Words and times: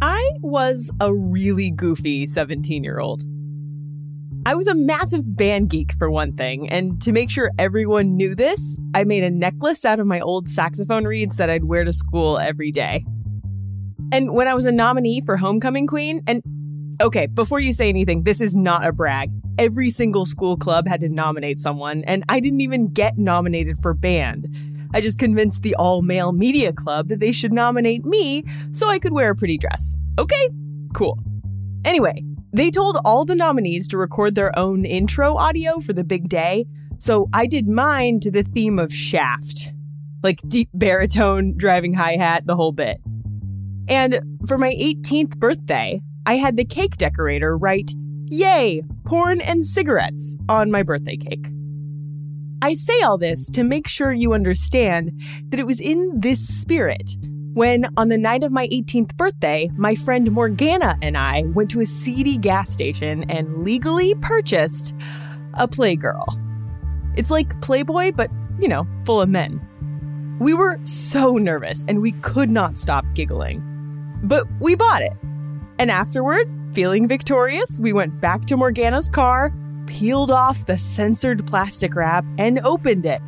I 0.00 0.32
was 0.40 0.90
a 1.00 1.12
really 1.12 1.70
goofy 1.70 2.26
17 2.26 2.84
year 2.84 2.98
old. 2.98 3.22
I 4.46 4.54
was 4.54 4.66
a 4.66 4.74
massive 4.74 5.36
band 5.36 5.70
geek, 5.70 5.92
for 5.94 6.10
one 6.10 6.34
thing, 6.34 6.68
and 6.68 7.00
to 7.00 7.12
make 7.12 7.30
sure 7.30 7.50
everyone 7.58 8.14
knew 8.14 8.34
this, 8.34 8.78
I 8.94 9.04
made 9.04 9.24
a 9.24 9.30
necklace 9.30 9.86
out 9.86 10.00
of 10.00 10.06
my 10.06 10.20
old 10.20 10.48
saxophone 10.48 11.04
reeds 11.04 11.38
that 11.38 11.48
I'd 11.48 11.64
wear 11.64 11.82
to 11.84 11.94
school 11.94 12.38
every 12.38 12.70
day. 12.70 13.06
And 14.12 14.34
when 14.34 14.46
I 14.46 14.52
was 14.52 14.66
a 14.66 14.72
nominee 14.72 15.22
for 15.22 15.38
Homecoming 15.38 15.86
Queen, 15.86 16.20
and 16.26 16.42
okay, 17.00 17.26
before 17.26 17.58
you 17.58 17.72
say 17.72 17.88
anything, 17.88 18.22
this 18.22 18.42
is 18.42 18.54
not 18.54 18.86
a 18.86 18.92
brag. 18.92 19.30
Every 19.58 19.88
single 19.88 20.26
school 20.26 20.58
club 20.58 20.86
had 20.86 21.00
to 21.00 21.08
nominate 21.08 21.58
someone, 21.58 22.04
and 22.04 22.22
I 22.28 22.40
didn't 22.40 22.60
even 22.60 22.92
get 22.92 23.16
nominated 23.16 23.78
for 23.78 23.94
band. 23.94 24.54
I 24.94 25.00
just 25.00 25.18
convinced 25.18 25.62
the 25.62 25.74
all 25.74 26.02
male 26.02 26.32
media 26.32 26.72
club 26.72 27.08
that 27.08 27.18
they 27.18 27.32
should 27.32 27.52
nominate 27.52 28.04
me 28.04 28.44
so 28.70 28.88
I 28.88 29.00
could 29.00 29.12
wear 29.12 29.32
a 29.32 29.34
pretty 29.34 29.58
dress. 29.58 29.94
Okay, 30.18 30.48
cool. 30.94 31.18
Anyway, 31.84 32.22
they 32.52 32.70
told 32.70 32.98
all 33.04 33.24
the 33.24 33.34
nominees 33.34 33.88
to 33.88 33.98
record 33.98 34.36
their 34.36 34.56
own 34.56 34.84
intro 34.84 35.36
audio 35.36 35.80
for 35.80 35.92
the 35.92 36.04
big 36.04 36.28
day, 36.28 36.64
so 36.98 37.28
I 37.32 37.46
did 37.46 37.66
mine 37.66 38.20
to 38.20 38.30
the 38.30 38.44
theme 38.44 38.78
of 38.78 38.92
Shaft. 38.92 39.72
Like 40.22 40.40
deep 40.46 40.70
baritone, 40.72 41.54
driving 41.56 41.92
hi 41.92 42.12
hat, 42.12 42.46
the 42.46 42.54
whole 42.54 42.72
bit. 42.72 43.00
And 43.88 44.38
for 44.46 44.56
my 44.56 44.72
18th 44.74 45.36
birthday, 45.38 46.00
I 46.24 46.36
had 46.36 46.56
the 46.56 46.64
cake 46.64 46.96
decorator 46.96 47.58
write, 47.58 47.90
Yay, 48.26 48.82
porn 49.04 49.40
and 49.40 49.66
cigarettes 49.66 50.36
on 50.48 50.70
my 50.70 50.84
birthday 50.84 51.16
cake. 51.16 51.48
I 52.64 52.72
say 52.72 52.98
all 53.02 53.18
this 53.18 53.50
to 53.50 53.62
make 53.62 53.86
sure 53.86 54.10
you 54.10 54.32
understand 54.32 55.12
that 55.50 55.60
it 55.60 55.66
was 55.66 55.80
in 55.80 56.18
this 56.20 56.48
spirit 56.48 57.14
when, 57.52 57.86
on 57.98 58.08
the 58.08 58.16
night 58.16 58.42
of 58.42 58.52
my 58.52 58.68
18th 58.68 59.14
birthday, 59.18 59.68
my 59.76 59.94
friend 59.94 60.32
Morgana 60.32 60.96
and 61.02 61.18
I 61.18 61.42
went 61.48 61.70
to 61.72 61.80
a 61.80 61.84
seedy 61.84 62.38
gas 62.38 62.70
station 62.70 63.30
and 63.30 63.64
legally 63.64 64.14
purchased 64.14 64.94
a 65.58 65.68
Playgirl. 65.68 66.24
It's 67.18 67.30
like 67.30 67.60
Playboy, 67.60 68.12
but, 68.12 68.30
you 68.58 68.68
know, 68.68 68.86
full 69.04 69.20
of 69.20 69.28
men. 69.28 69.60
We 70.40 70.54
were 70.54 70.80
so 70.84 71.36
nervous 71.36 71.84
and 71.86 72.00
we 72.00 72.12
could 72.22 72.50
not 72.50 72.78
stop 72.78 73.04
giggling. 73.12 73.62
But 74.22 74.46
we 74.58 74.74
bought 74.74 75.02
it. 75.02 75.12
And 75.78 75.90
afterward, 75.90 76.48
feeling 76.72 77.08
victorious, 77.08 77.78
we 77.78 77.92
went 77.92 78.22
back 78.22 78.46
to 78.46 78.56
Morgana's 78.56 79.10
car 79.10 79.52
peeled 79.86 80.30
off 80.30 80.66
the 80.66 80.78
censored 80.78 81.46
plastic 81.46 81.94
wrap 81.94 82.24
and 82.38 82.58
opened 82.60 83.06
it 83.06 83.22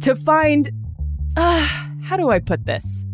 to 0.00 0.16
find. 0.16 0.70
Uh, 1.36 1.66
how 2.02 2.16
do 2.16 2.30
I 2.30 2.38
put 2.38 2.66
this? 2.66 3.04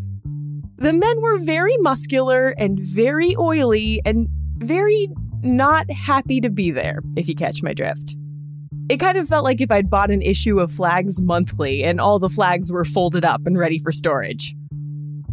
The 0.78 0.92
men 0.92 1.20
were 1.20 1.38
very 1.38 1.76
muscular 1.78 2.54
and 2.58 2.78
very 2.78 3.34
oily 3.36 4.00
and 4.04 4.28
very 4.58 5.08
not 5.42 5.90
happy 5.90 6.40
to 6.40 6.50
be 6.50 6.70
there, 6.70 7.00
if 7.16 7.28
you 7.28 7.34
catch 7.34 7.62
my 7.62 7.72
drift. 7.72 8.16
It 8.88 8.98
kind 8.98 9.18
of 9.18 9.28
felt 9.28 9.44
like 9.44 9.60
if 9.60 9.70
I'd 9.70 9.90
bought 9.90 10.10
an 10.10 10.22
issue 10.22 10.60
of 10.60 10.70
flags 10.70 11.20
monthly 11.20 11.82
and 11.82 12.00
all 12.00 12.18
the 12.18 12.28
flags 12.28 12.70
were 12.70 12.84
folded 12.84 13.24
up 13.24 13.46
and 13.46 13.58
ready 13.58 13.78
for 13.78 13.90
storage. 13.90 14.54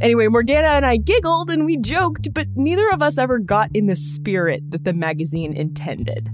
Anyway, 0.01 0.27
Morgana 0.27 0.69
and 0.69 0.85
I 0.85 0.97
giggled 0.97 1.49
and 1.49 1.65
we 1.65 1.77
joked, 1.77 2.33
but 2.33 2.47
neither 2.55 2.89
of 2.89 3.01
us 3.01 3.17
ever 3.17 3.39
got 3.39 3.69
in 3.73 3.85
the 3.85 3.95
spirit 3.95 4.71
that 4.71 4.83
the 4.83 4.93
magazine 4.93 5.55
intended. 5.55 6.29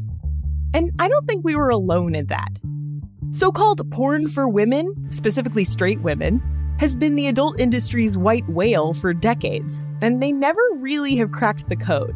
And 0.73 0.91
I 0.99 1.07
don't 1.07 1.25
think 1.25 1.43
we 1.43 1.55
were 1.55 1.69
alone 1.69 2.15
in 2.15 2.27
that. 2.27 2.59
So 3.31 3.51
called 3.51 3.89
porn 3.91 4.27
for 4.27 4.47
women, 4.47 4.93
specifically 5.11 5.63
straight 5.63 6.01
women, 6.01 6.41
has 6.79 6.95
been 6.95 7.15
the 7.15 7.27
adult 7.27 7.59
industry's 7.59 8.17
white 8.17 8.47
whale 8.47 8.93
for 8.93 9.13
decades, 9.13 9.87
and 10.01 10.21
they 10.21 10.31
never 10.31 10.61
really 10.75 11.15
have 11.17 11.31
cracked 11.31 11.67
the 11.69 11.75
code. 11.75 12.15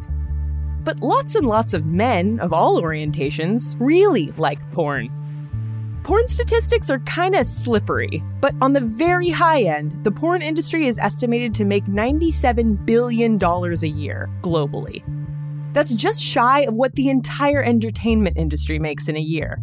But 0.82 1.00
lots 1.00 1.34
and 1.34 1.46
lots 1.46 1.74
of 1.74 1.86
men 1.86 2.40
of 2.40 2.52
all 2.52 2.80
orientations 2.80 3.76
really 3.78 4.32
like 4.36 4.70
porn. 4.70 5.10
Porn 6.02 6.28
statistics 6.28 6.90
are 6.90 6.98
kind 7.00 7.34
of 7.34 7.46
slippery, 7.46 8.22
but 8.40 8.54
on 8.60 8.74
the 8.74 8.80
very 8.80 9.30
high 9.30 9.62
end, 9.62 10.04
the 10.04 10.12
porn 10.12 10.42
industry 10.42 10.86
is 10.86 10.98
estimated 10.98 11.54
to 11.54 11.64
make 11.64 11.84
$97 11.84 12.84
billion 12.84 13.42
a 13.42 13.86
year 13.86 14.28
globally. 14.42 15.02
That's 15.74 15.92
just 15.92 16.22
shy 16.22 16.60
of 16.60 16.74
what 16.76 16.94
the 16.94 17.08
entire 17.08 17.60
entertainment 17.60 18.38
industry 18.38 18.78
makes 18.78 19.08
in 19.08 19.16
a 19.16 19.20
year. 19.20 19.58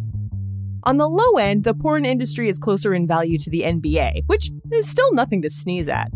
On 0.84 0.98
the 0.98 1.08
low 1.08 1.38
end, 1.38 1.64
the 1.64 1.72
porn 1.72 2.04
industry 2.04 2.50
is 2.50 2.58
closer 2.58 2.92
in 2.92 3.06
value 3.06 3.38
to 3.38 3.48
the 3.48 3.62
NBA, 3.62 4.24
which 4.26 4.50
is 4.70 4.86
still 4.86 5.14
nothing 5.14 5.40
to 5.40 5.48
sneeze 5.48 5.88
at. 5.88 6.10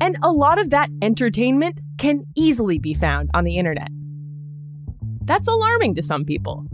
And 0.00 0.16
a 0.22 0.32
lot 0.32 0.58
of 0.58 0.70
that 0.70 0.88
entertainment 1.02 1.82
can 1.98 2.24
easily 2.34 2.78
be 2.78 2.94
found 2.94 3.28
on 3.34 3.44
the 3.44 3.58
internet. 3.58 3.88
That's 5.24 5.48
alarming 5.48 5.96
to 5.96 6.02
some 6.02 6.24
people. 6.24 6.64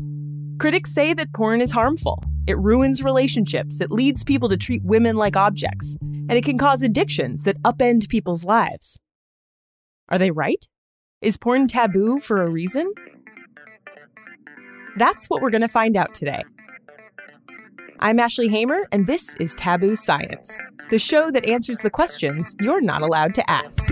Critics 0.61 0.95
say 0.95 1.15
that 1.15 1.33
porn 1.33 1.61
is 1.61 1.73
harmful. 1.73 2.23
It 2.47 2.59
ruins 2.59 3.03
relationships, 3.03 3.81
it 3.81 3.91
leads 3.91 4.23
people 4.23 4.49
to 4.51 4.57
treat 4.57 4.85
women 4.85 5.17
like 5.17 5.37
objects, 5.37 5.97
and 6.01 6.33
it 6.33 6.45
can 6.45 6.59
cause 6.59 6.83
addictions 6.83 7.43
that 7.43 7.61
upend 7.63 8.09
people's 8.09 8.45
lives. 8.45 9.01
Are 10.09 10.19
they 10.19 10.31
right? 10.31 10.65
Is 11.23 11.39
porn 11.39 11.67
taboo 11.67 12.21
for 12.21 12.43
a 12.43 12.51
reason? 12.51 12.93
That's 14.99 15.31
what 15.31 15.41
we're 15.41 15.51
going 15.51 15.63
to 15.63 15.69
find 15.69 15.97
out 15.97 16.13
today. 16.13 16.43
I'm 18.01 18.21
Ashley 18.21 18.49
Hamer, 18.49 18.87
and 18.93 19.07
this 19.07 19.35
is 19.37 19.55
Taboo 19.55 19.97
Science, 19.97 20.59
the 20.91 20.99
show 20.99 21.31
that 21.31 21.47
answers 21.47 21.79
the 21.79 21.89
questions 21.89 22.55
you're 22.61 22.83
not 22.83 23.01
allowed 23.01 23.35
to 23.37 23.51
ask. 23.51 23.91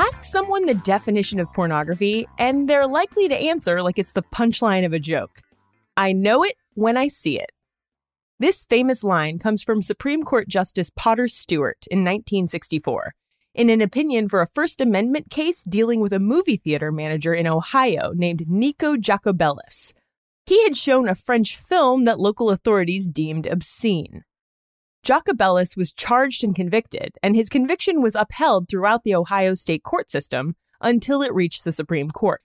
Ask 0.00 0.24
someone 0.24 0.64
the 0.64 0.74
definition 0.74 1.40
of 1.40 1.52
pornography, 1.52 2.26
and 2.38 2.66
they're 2.66 2.86
likely 2.86 3.28
to 3.28 3.36
answer 3.36 3.82
like 3.82 3.98
it's 3.98 4.12
the 4.12 4.22
punchline 4.22 4.86
of 4.86 4.94
a 4.94 4.98
joke. 4.98 5.40
I 5.94 6.14
know 6.14 6.42
it 6.42 6.54
when 6.72 6.96
I 6.96 7.06
see 7.06 7.38
it. 7.38 7.52
This 8.38 8.64
famous 8.64 9.04
line 9.04 9.38
comes 9.38 9.62
from 9.62 9.82
Supreme 9.82 10.22
Court 10.22 10.48
Justice 10.48 10.90
Potter 10.96 11.28
Stewart 11.28 11.86
in 11.90 11.98
1964 11.98 13.12
in 13.54 13.68
an 13.68 13.82
opinion 13.82 14.26
for 14.26 14.40
a 14.40 14.46
First 14.46 14.80
Amendment 14.80 15.28
case 15.28 15.64
dealing 15.64 16.00
with 16.00 16.14
a 16.14 16.18
movie 16.18 16.56
theater 16.56 16.90
manager 16.90 17.34
in 17.34 17.46
Ohio 17.46 18.12
named 18.14 18.48
Nico 18.48 18.96
Jacobellis. 18.96 19.92
He 20.46 20.62
had 20.64 20.76
shown 20.76 21.10
a 21.10 21.14
French 21.14 21.58
film 21.58 22.06
that 22.06 22.18
local 22.18 22.48
authorities 22.48 23.10
deemed 23.10 23.46
obscene. 23.46 24.24
Jacobellis 25.04 25.76
was 25.76 25.92
charged 25.92 26.44
and 26.44 26.54
convicted, 26.54 27.12
and 27.22 27.34
his 27.34 27.48
conviction 27.48 28.02
was 28.02 28.14
upheld 28.14 28.68
throughout 28.68 29.02
the 29.02 29.14
Ohio 29.14 29.54
state 29.54 29.82
court 29.82 30.10
system 30.10 30.56
until 30.80 31.22
it 31.22 31.34
reached 31.34 31.64
the 31.64 31.72
Supreme 31.72 32.10
Court. 32.10 32.42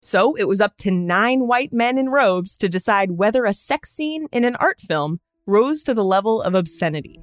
So 0.00 0.36
it 0.36 0.46
was 0.46 0.60
up 0.60 0.76
to 0.78 0.90
nine 0.92 1.48
white 1.48 1.72
men 1.72 1.98
in 1.98 2.08
robes 2.08 2.56
to 2.58 2.68
decide 2.68 3.12
whether 3.12 3.44
a 3.44 3.52
sex 3.52 3.90
scene 3.90 4.28
in 4.30 4.44
an 4.44 4.56
art 4.56 4.80
film 4.80 5.20
rose 5.46 5.82
to 5.84 5.94
the 5.94 6.04
level 6.04 6.40
of 6.40 6.54
obscenity. 6.54 7.20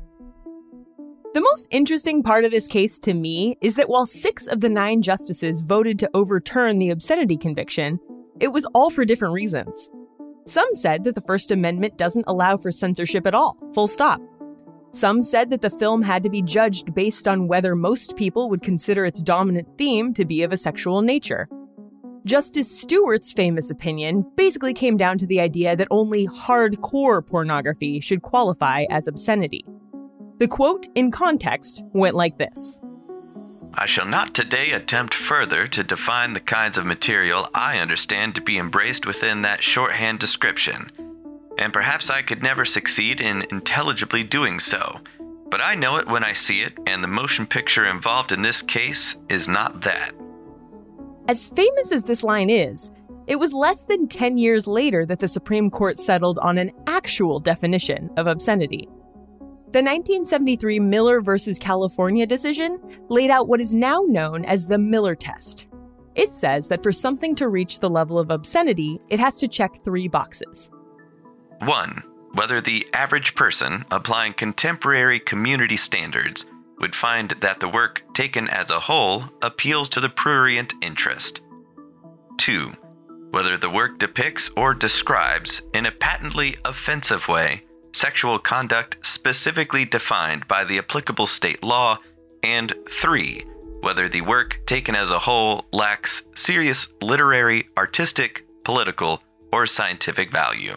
The 1.34 1.42
most 1.42 1.68
interesting 1.72 2.24
part 2.24 2.44
of 2.44 2.52
this 2.52 2.68
case 2.68 3.00
to 3.00 3.14
me 3.14 3.58
is 3.62 3.76
that 3.76 3.90
while 3.90 4.06
six 4.06 4.48
of 4.48 4.62
the 4.62 4.70
nine 4.70 5.02
justices 5.02 5.62
voted 5.62 6.00
to 6.00 6.10
overturn 6.14 6.80
the 6.80 6.90
obscenity 6.90 7.38
conviction, 7.38 8.00
it 8.40 8.50
was 8.50 8.66
all 8.74 8.90
for 8.90 9.06
different 9.06 9.34
reasons. 9.34 9.90
Some 10.48 10.74
said 10.74 11.04
that 11.04 11.16
the 11.16 11.22
First 11.22 11.52
Amendment 11.52 11.98
doesn't 11.98 12.26
allow 12.28 12.58
for 12.58 12.72
censorship 12.72 13.26
at 13.26 13.36
all, 13.36 13.58
full 13.74 13.88
stop. 13.88 14.22
Some 14.96 15.22
said 15.22 15.50
that 15.50 15.60
the 15.60 15.70
film 15.70 16.04
had 16.04 16.24
to 16.24 16.30
be 16.30 16.42
judged 16.42 16.96
based 16.96 17.28
on 17.28 17.50
whether 17.50 17.76
most 17.76 18.16
people 18.16 18.50
would 18.50 18.62
consider 18.62 19.04
its 19.04 19.22
dominant 19.22 19.68
theme 19.78 20.14
to 20.14 20.24
be 20.24 20.42
of 20.42 20.54
a 20.54 20.58
sexual 20.58 21.02
nature. 21.02 21.50
Justice 22.24 22.80
Stewart's 22.80 23.34
famous 23.34 23.70
opinion 23.70 24.26
basically 24.38 24.74
came 24.74 24.96
down 24.96 25.18
to 25.18 25.28
the 25.28 25.42
idea 25.42 25.76
that 25.76 25.90
only 25.92 26.28
hardcore 26.28 27.28
pornography 27.28 28.00
should 28.00 28.22
qualify 28.22 28.86
as 28.90 29.10
obscenity. 29.10 29.66
The 30.40 30.48
quote 30.48 30.88
in 30.96 31.12
context 31.12 31.84
went 31.92 32.16
like 32.16 32.38
this 32.38 32.80
I 33.74 33.88
shall 33.88 34.06
not 34.06 34.34
today 34.34 34.72
attempt 34.72 35.14
further 35.14 35.68
to 35.68 35.84
define 35.84 36.32
the 36.32 36.40
kinds 36.40 36.78
of 36.78 36.86
material 36.86 37.50
I 37.54 37.80
understand 37.80 38.34
to 38.36 38.42
be 38.42 38.58
embraced 38.58 39.06
within 39.06 39.42
that 39.42 39.62
shorthand 39.62 40.20
description, 40.20 40.90
and 41.58 41.74
perhaps 41.74 42.10
I 42.10 42.22
could 42.22 42.44
never 42.44 42.66
succeed 42.66 43.22
in 43.22 43.46
intelligibly 43.52 44.24
doing 44.24 44.60
so. 44.60 45.00
But 45.50 45.62
I 45.62 45.76
know 45.76 45.98
it 45.98 46.08
when 46.08 46.24
I 46.24 46.34
see 46.34 46.62
it, 46.62 46.74
and 46.86 47.04
the 47.04 47.08
motion 47.08 47.46
picture 47.46 47.86
involved 47.86 48.32
in 48.32 48.42
this 48.42 48.62
case 48.62 49.16
is 49.30 49.48
not 49.48 49.82
that. 49.82 50.12
As 51.28 51.50
famous 51.50 51.92
as 51.92 52.04
this 52.04 52.24
line 52.24 52.50
is, 52.50 52.92
it 53.28 53.38
was 53.38 53.54
less 53.54 53.84
than 53.84 54.08
10 54.08 54.38
years 54.38 54.68
later 54.68 55.06
that 55.06 55.20
the 55.20 55.28
Supreme 55.28 55.70
Court 55.72 55.98
settled 55.98 56.38
on 56.40 56.58
an 56.58 56.72
actual 56.88 57.40
definition 57.40 58.10
of 58.18 58.28
obscenity. 58.28 58.88
The 59.72 59.82
1973 59.82 60.80
Miller 60.80 61.22
v. 61.22 61.54
California 61.60 62.26
decision 62.26 62.80
laid 63.10 63.32
out 63.32 63.48
what 63.48 63.60
is 63.60 63.74
now 63.74 64.04
known 64.08 64.46
as 64.46 64.66
the 64.66 64.78
Miller 64.78 65.16
test. 65.16 65.68
It 66.16 66.30
says 66.30 66.70
that 66.70 66.82
for 66.82 66.92
something 66.92 67.36
to 67.36 67.50
reach 67.50 67.80
the 67.80 67.90
level 67.90 68.18
of 68.18 68.32
obscenity, 68.32 69.00
it 69.10 69.20
has 69.20 69.38
to 69.40 69.48
check 69.48 69.84
three 69.84 70.08
boxes. 70.08 70.72
1. 71.60 72.04
Whether 72.34 72.60
the 72.62 72.86
average 72.94 73.36
person 73.36 73.86
applying 73.92 74.34
contemporary 74.34 75.20
community 75.20 75.78
standards 75.78 76.46
would 76.80 76.96
find 76.96 77.32
that 77.42 77.60
the 77.60 77.70
work 77.70 78.04
taken 78.14 78.50
as 78.50 78.70
a 78.70 78.80
whole 78.80 79.24
appeals 79.42 79.88
to 79.90 80.02
the 80.02 80.10
prurient 80.10 80.74
interest. 80.82 81.42
2. 82.38 82.74
Whether 83.32 83.58
the 83.58 83.70
work 83.70 83.98
depicts 83.98 84.50
or 84.58 84.74
describes, 84.74 85.62
in 85.74 85.86
a 85.86 85.92
patently 85.92 86.58
offensive 86.66 87.28
way, 87.28 87.64
sexual 87.94 88.38
conduct 88.38 88.98
specifically 89.02 89.86
defined 89.86 90.48
by 90.48 90.64
the 90.64 90.78
applicable 90.78 91.28
state 91.28 91.64
law. 91.64 91.98
And 92.44 92.74
3. 92.90 93.46
Whether 93.82 94.10
the 94.10 94.22
work 94.22 94.60
taken 94.66 94.96
as 94.96 95.12
a 95.12 95.20
whole 95.20 95.66
lacks 95.72 96.22
serious 96.36 96.88
literary, 97.02 97.68
artistic, 97.78 98.46
political, 98.64 99.22
or 99.52 99.66
scientific 99.66 100.32
value. 100.32 100.76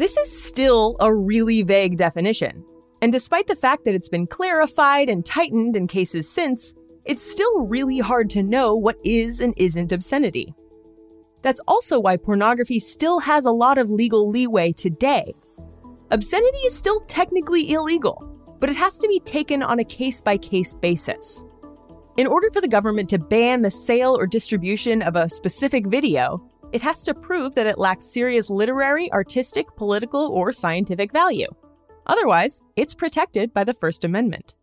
This 0.00 0.16
is 0.16 0.32
still 0.32 0.96
a 0.98 1.14
really 1.14 1.62
vague 1.62 1.98
definition, 1.98 2.64
and 3.02 3.12
despite 3.12 3.46
the 3.46 3.54
fact 3.54 3.84
that 3.84 3.94
it's 3.94 4.08
been 4.08 4.26
clarified 4.26 5.10
and 5.10 5.22
tightened 5.22 5.76
in 5.76 5.86
cases 5.86 6.26
since, 6.26 6.72
it's 7.04 7.22
still 7.22 7.66
really 7.66 7.98
hard 7.98 8.30
to 8.30 8.42
know 8.42 8.74
what 8.74 8.96
is 9.04 9.40
and 9.40 9.52
isn't 9.58 9.92
obscenity. 9.92 10.54
That's 11.42 11.60
also 11.68 12.00
why 12.00 12.16
pornography 12.16 12.80
still 12.80 13.20
has 13.20 13.44
a 13.44 13.52
lot 13.52 13.76
of 13.76 13.90
legal 13.90 14.30
leeway 14.30 14.72
today. 14.72 15.34
Obscenity 16.10 16.60
is 16.60 16.74
still 16.74 17.00
technically 17.00 17.70
illegal, 17.70 18.26
but 18.58 18.70
it 18.70 18.76
has 18.76 18.98
to 19.00 19.06
be 19.06 19.20
taken 19.20 19.62
on 19.62 19.80
a 19.80 19.84
case 19.84 20.22
by 20.22 20.38
case 20.38 20.74
basis. 20.74 21.44
In 22.16 22.26
order 22.26 22.48
for 22.50 22.62
the 22.62 22.68
government 22.68 23.10
to 23.10 23.18
ban 23.18 23.60
the 23.60 23.70
sale 23.70 24.16
or 24.18 24.26
distribution 24.26 25.02
of 25.02 25.16
a 25.16 25.28
specific 25.28 25.86
video, 25.88 26.42
it 26.72 26.82
has 26.82 27.02
to 27.04 27.14
prove 27.14 27.54
that 27.54 27.66
it 27.66 27.78
lacks 27.78 28.04
serious 28.04 28.50
literary, 28.50 29.12
artistic, 29.12 29.66
political, 29.76 30.28
or 30.28 30.52
scientific 30.52 31.12
value. 31.12 31.48
Otherwise, 32.06 32.62
it's 32.76 32.94
protected 32.94 33.52
by 33.52 33.64
the 33.64 33.74
First 33.74 34.04
Amendment. 34.04 34.56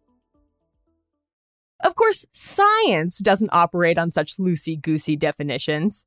Of 1.83 1.95
course, 1.95 2.25
science 2.33 3.19
doesn't 3.19 3.53
operate 3.53 3.97
on 3.97 4.09
such 4.09 4.37
loosey 4.37 4.81
goosey 4.81 5.15
definitions. 5.15 6.05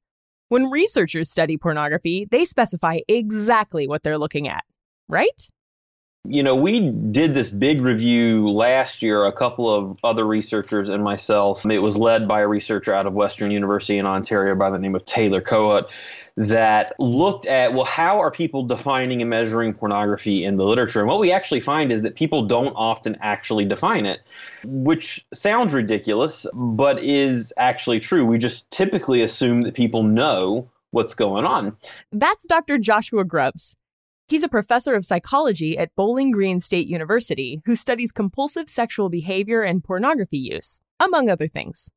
When 0.49 0.71
researchers 0.71 1.31
study 1.31 1.57
pornography, 1.57 2.27
they 2.31 2.45
specify 2.45 2.99
exactly 3.07 3.87
what 3.87 4.03
they're 4.03 4.19
looking 4.19 4.49
at, 4.49 4.65
right? 5.09 5.49
You 6.29 6.43
know, 6.43 6.55
we 6.55 6.91
did 6.91 7.33
this 7.33 7.49
big 7.49 7.81
review 7.81 8.47
last 8.49 9.01
year, 9.01 9.25
a 9.25 9.33
couple 9.33 9.73
of 9.73 9.99
other 10.05 10.27
researchers 10.27 10.91
and 10.91 11.03
myself. 11.03 11.65
It 11.65 11.79
was 11.79 11.97
led 11.97 12.29
by 12.29 12.41
a 12.41 12.47
researcher 12.47 12.93
out 12.93 13.07
of 13.07 13.15
Western 13.15 13.51
University 13.51 13.97
in 13.97 14.05
Ontario 14.05 14.55
by 14.55 14.69
the 14.69 14.79
name 14.79 14.95
of 14.95 15.07
Taylor 15.07 15.41
Kohut 15.41 15.91
that 16.37 16.95
looked 16.99 17.47
at, 17.47 17.73
well, 17.73 17.87
how 17.87 18.19
are 18.19 18.31
people 18.31 18.65
defining 18.65 19.23
and 19.23 19.31
measuring 19.31 19.73
pornography 19.73 20.45
in 20.45 20.59
the 20.59 20.65
literature? 20.65 21.01
And 21.01 21.09
what 21.09 21.21
we 21.21 21.33
actually 21.33 21.61
find 21.61 21.91
is 21.91 22.03
that 22.03 22.17
people 22.17 22.45
don't 22.45 22.75
often 22.75 23.17
actually 23.23 23.65
define 23.65 24.05
it, 24.05 24.21
which 24.65 25.27
sounds 25.33 25.73
ridiculous, 25.73 26.47
but 26.53 27.03
is 27.03 27.53
actually 27.57 27.99
true. 27.99 28.27
We 28.27 28.37
just 28.37 28.71
typically 28.71 29.23
assume 29.23 29.63
that 29.63 29.75
people 29.75 30.03
know 30.03 30.71
what's 30.91 31.15
going 31.15 31.47
on. 31.47 31.77
That's 32.13 32.47
Dr. 32.47 32.77
Joshua 32.77 33.25
Grubbs. 33.25 33.77
He's 34.31 34.45
a 34.45 34.49
professor 34.49 34.95
of 34.95 35.05
psychology 35.05 35.77
at 35.77 35.93
Bowling 35.97 36.31
Green 36.31 36.61
State 36.61 36.87
University 36.87 37.61
who 37.67 37.75
studies 37.75 38.13
compulsive 38.13 38.69
sexual 38.69 39.09
behavior 39.09 39.63
and 39.63 39.83
pornography 39.83 40.39
use, 40.39 40.79
among 41.01 41.29
other 41.29 41.49
things. 41.49 41.91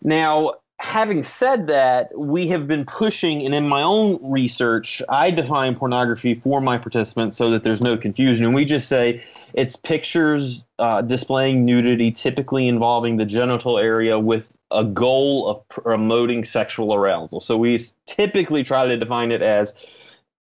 Now, 0.00 0.54
having 0.78 1.22
said 1.22 1.66
that, 1.66 2.08
we 2.16 2.46
have 2.48 2.66
been 2.66 2.86
pushing, 2.86 3.44
and 3.44 3.54
in 3.54 3.68
my 3.68 3.82
own 3.82 4.18
research, 4.22 5.02
I 5.10 5.30
define 5.30 5.74
pornography 5.74 6.36
for 6.36 6.62
my 6.62 6.78
participants 6.78 7.36
so 7.36 7.50
that 7.50 7.64
there's 7.64 7.82
no 7.82 7.98
confusion. 7.98 8.46
And 8.46 8.54
we 8.54 8.64
just 8.64 8.88
say 8.88 9.22
it's 9.52 9.76
pictures 9.76 10.64
uh, 10.78 11.02
displaying 11.02 11.66
nudity, 11.66 12.10
typically 12.10 12.66
involving 12.66 13.18
the 13.18 13.26
genital 13.26 13.78
area, 13.78 14.18
with 14.18 14.56
a 14.70 14.84
goal 14.84 15.48
of 15.48 15.68
promoting 15.68 16.44
sexual 16.44 16.94
arousal. 16.94 17.40
So 17.40 17.58
we 17.58 17.78
typically 18.06 18.64
try 18.64 18.86
to 18.86 18.96
define 18.96 19.32
it 19.32 19.42
as 19.42 19.84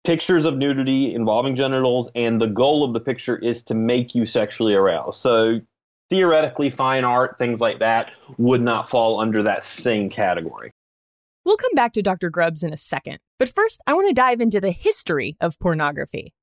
pictures 0.05 0.45
of 0.45 0.57
nudity 0.57 1.13
involving 1.13 1.55
genitals, 1.55 2.11
and 2.15 2.41
the 2.41 2.47
goal 2.47 2.83
of 2.83 2.93
the 2.93 2.99
picture 2.99 3.37
is 3.37 3.63
to 3.63 3.73
make 3.73 4.15
you 4.15 4.25
sexually 4.25 4.75
aroused. 4.75 5.19
So 5.19 5.59
theoretically 6.09 6.69
fine 6.69 7.03
art, 7.03 7.37
things 7.37 7.59
like 7.59 7.79
that, 7.79 8.11
would 8.37 8.61
not 8.61 8.89
fall 8.89 9.19
under 9.19 9.41
that 9.43 9.63
same 9.63 10.09
category. 10.09 10.71
We'll 11.43 11.57
come 11.57 11.73
back 11.75 11.93
to 11.93 12.01
Dr. 12.01 12.29
Grubbs 12.29 12.63
in 12.63 12.73
a 12.73 12.77
second, 12.77 13.19
but 13.37 13.49
first 13.49 13.79
I 13.85 13.93
want 13.93 14.07
to 14.07 14.13
dive 14.13 14.41
into 14.41 14.59
the 14.59 14.71
history 14.71 15.35
of 15.39 15.59
pornography, 15.59 16.33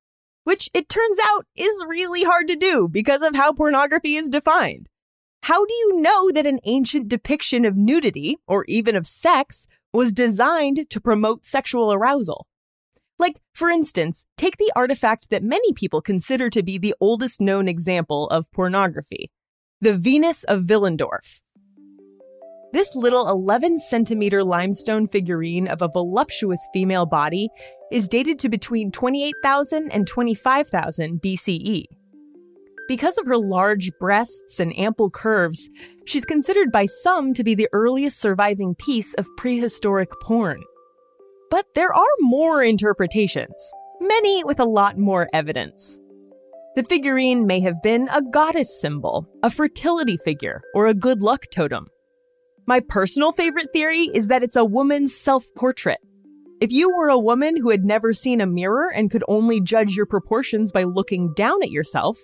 which 0.45 0.69
it 0.75 0.89
turns 0.89 1.19
out 1.29 1.47
is 1.57 1.85
really 1.89 2.23
hard 2.23 2.49
to 2.49 2.57
do 2.57 2.89
because 2.89 3.23
of 3.23 3.35
how 3.35 3.53
pornography 3.53 4.15
is 4.15 4.29
defined. 4.29 4.89
How 5.45 5.65
do 5.65 5.75
you 5.75 6.01
know 6.01 6.31
that 6.31 6.47
an 6.47 6.61
ancient 6.65 7.09
depiction 7.09 7.65
of 7.65 7.77
nudity, 7.77 8.37
or 8.47 8.65
even 8.69 8.95
of 8.95 9.07
sex, 9.07 9.67
was 9.93 10.13
designed 10.13 10.89
to 10.89 11.01
promote 11.01 11.45
sexual 11.45 11.93
arousal? 11.93 12.47
Like, 13.23 13.37
for 13.55 13.71
instance, 13.71 14.27
take 14.37 14.57
the 14.57 14.73
artifact 14.75 15.31
that 15.31 15.45
many 15.45 15.73
people 15.75 16.03
consider 16.03 16.51
to 16.51 16.61
be 16.61 16.77
the 16.77 16.93
oldest 17.01 17.41
known 17.41 17.69
example 17.69 18.27
of 18.31 18.51
pornography 18.51 19.31
the 19.81 19.95
Venus 19.95 20.43
of 20.45 20.63
Willendorf. 20.63 21.41
This 22.73 22.97
little 22.97 23.29
11 23.29 23.79
centimeter 23.79 24.43
limestone 24.43 25.07
figurine 25.07 25.69
of 25.69 25.83
a 25.83 25.89
voluptuous 25.89 26.69
female 26.75 27.07
body 27.07 27.49
is 27.93 28.09
dated 28.09 28.41
to 28.41 28.49
between 28.49 28.91
28,000 28.91 29.93
and 29.93 30.05
25,000 30.05 31.23
BCE. 31.23 31.85
Because 32.89 33.19
of 33.19 33.27
her 33.27 33.39
large 33.39 33.93
breasts 34.01 34.59
and 34.59 34.77
ample 34.77 35.11
curves, 35.11 35.71
she's 36.07 36.25
considered 36.25 36.73
by 36.73 36.87
some 36.87 37.35
to 37.35 37.45
be 37.45 37.55
the 37.55 37.69
earliest 37.73 38.21
surviving 38.21 38.75
piece 38.75 39.15
of 39.15 39.29
prehistoric 39.37 40.11
porn. 40.25 40.61
But 41.53 41.67
there 41.75 41.93
are 41.93 42.17
more 42.21 42.63
interpretations, 42.63 43.75
many 44.01 44.43
with 44.43 44.59
a 44.59 44.65
lot 44.65 44.97
more 44.97 45.29
evidence. 45.35 45.99
The 46.77 46.83
figurine 46.83 47.47
may 47.47 47.61
have 47.61 47.75
been 47.83 48.09
a 48.09 48.23
goddess 48.23 48.81
symbol, 48.81 49.29
a 49.43 49.51
fertility 49.51 50.17
figure, 50.17 50.63
or 50.75 50.87
a 50.87 50.95
good 50.95 51.21
luck 51.21 51.43
totem. 51.55 51.89
My 52.67 52.81
personal 52.81 53.33
favorite 53.33 53.69
theory 53.75 54.09
is 54.15 54.29
that 54.29 54.43
it's 54.43 54.57
a 54.57 54.65
woman's 54.65 55.15
self 55.15 55.45
portrait. 55.55 55.99
If 56.63 56.73
you 56.73 56.89
were 56.89 57.11
a 57.11 57.19
woman 57.19 57.59
who 57.59 57.69
had 57.69 57.85
never 57.85 58.15
seen 58.15 58.41
a 58.41 58.47
mirror 58.47 58.91
and 58.91 59.11
could 59.11 59.25
only 59.29 59.61
judge 59.61 59.95
your 59.95 60.07
proportions 60.07 60.73
by 60.73 60.85
looking 60.85 61.35
down 61.35 61.63
at 61.63 61.71
yourself, 61.71 62.19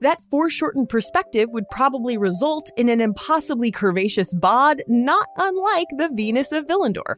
that 0.00 0.20
foreshortened 0.30 0.88
perspective 0.88 1.48
would 1.50 1.64
probably 1.72 2.16
result 2.16 2.70
in 2.76 2.88
an 2.88 3.00
impossibly 3.00 3.72
curvaceous 3.72 4.28
bod 4.38 4.80
not 4.86 5.26
unlike 5.38 5.88
the 5.98 6.10
Venus 6.14 6.52
of 6.52 6.66
Willendorf. 6.66 7.16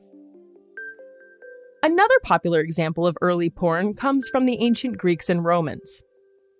Another 1.83 2.15
popular 2.25 2.61
example 2.61 3.07
of 3.07 3.17
early 3.21 3.51
porn 3.51 3.95
comes 3.95 4.29
from 4.29 4.47
the 4.47 4.59
ancient 4.61 4.99
Greeks 4.99 5.29
and 5.29 5.45
Romans. 5.45 6.03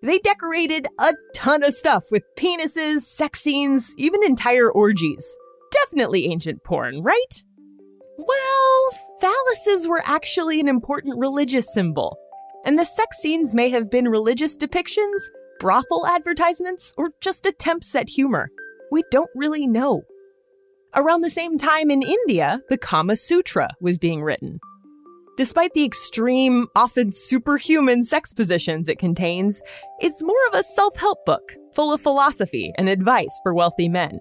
They 0.03 0.19
decorated 0.19 0.87
a 1.01 1.15
ton 1.35 1.65
of 1.65 1.73
stuff 1.73 2.05
with 2.11 2.23
penises, 2.39 3.01
sex 3.01 3.41
scenes, 3.41 3.95
even 3.97 4.23
entire 4.23 4.71
orgies. 4.71 5.37
Definitely 5.73 6.27
ancient 6.27 6.63
porn, 6.65 7.03
right? 7.03 7.43
Well, 8.19 8.91
phalluses 9.21 9.89
were 9.89 10.03
actually 10.05 10.61
an 10.61 10.69
important 10.69 11.19
religious 11.19 11.73
symbol, 11.73 12.17
and 12.65 12.79
the 12.79 12.85
sex 12.85 13.19
scenes 13.19 13.55
may 13.55 13.71
have 13.71 13.91
been 13.91 14.09
religious 14.09 14.57
depictions, 14.57 15.29
brothel 15.59 16.07
advertisements, 16.07 16.95
or 16.97 17.11
just 17.21 17.47
attempts 17.47 17.95
at 17.95 18.09
humor. 18.09 18.51
We 18.93 19.03
don't 19.11 19.31
really 19.35 19.67
know. 19.67 20.03
Around 20.95 21.23
the 21.23 21.31
same 21.31 21.59
time 21.59 21.91
in 21.91 22.03
India, 22.03 22.61
the 22.69 22.79
Kama 22.79 23.17
Sutra 23.17 23.71
was 23.81 23.99
being 23.99 24.23
written. 24.23 24.61
Despite 25.37 25.75
the 25.75 25.85
extreme, 25.85 26.67
often 26.75 27.13
superhuman 27.13 28.05
sex 28.05 28.33
positions 28.33 28.89
it 28.89 28.99
contains, 28.99 29.61
it's 30.01 30.23
more 30.23 30.47
of 30.49 30.59
a 30.59 30.63
self 30.63 30.97
help 30.97 31.27
book, 31.27 31.55
full 31.75 31.93
of 31.93 32.01
philosophy 32.01 32.73
and 32.79 32.89
advice 32.89 33.39
for 33.43 33.53
wealthy 33.53 33.89
men. 33.89 34.19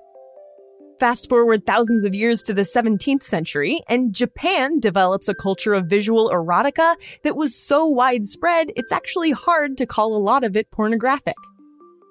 Fast 0.99 1.29
forward 1.29 1.65
thousands 1.65 2.03
of 2.03 2.13
years 2.13 2.43
to 2.43 2.53
the 2.53 2.63
17th 2.63 3.23
century, 3.23 3.81
and 3.89 4.13
Japan 4.13 4.79
develops 4.79 5.29
a 5.29 5.35
culture 5.35 5.73
of 5.73 5.89
visual 5.89 6.29
erotica 6.29 6.95
that 7.23 7.37
was 7.37 7.55
so 7.55 7.85
widespread 7.85 8.71
it's 8.75 8.91
actually 8.91 9.31
hard 9.31 9.77
to 9.77 9.85
call 9.85 10.15
a 10.15 10.19
lot 10.19 10.43
of 10.43 10.57
it 10.57 10.69
pornographic. 10.71 11.35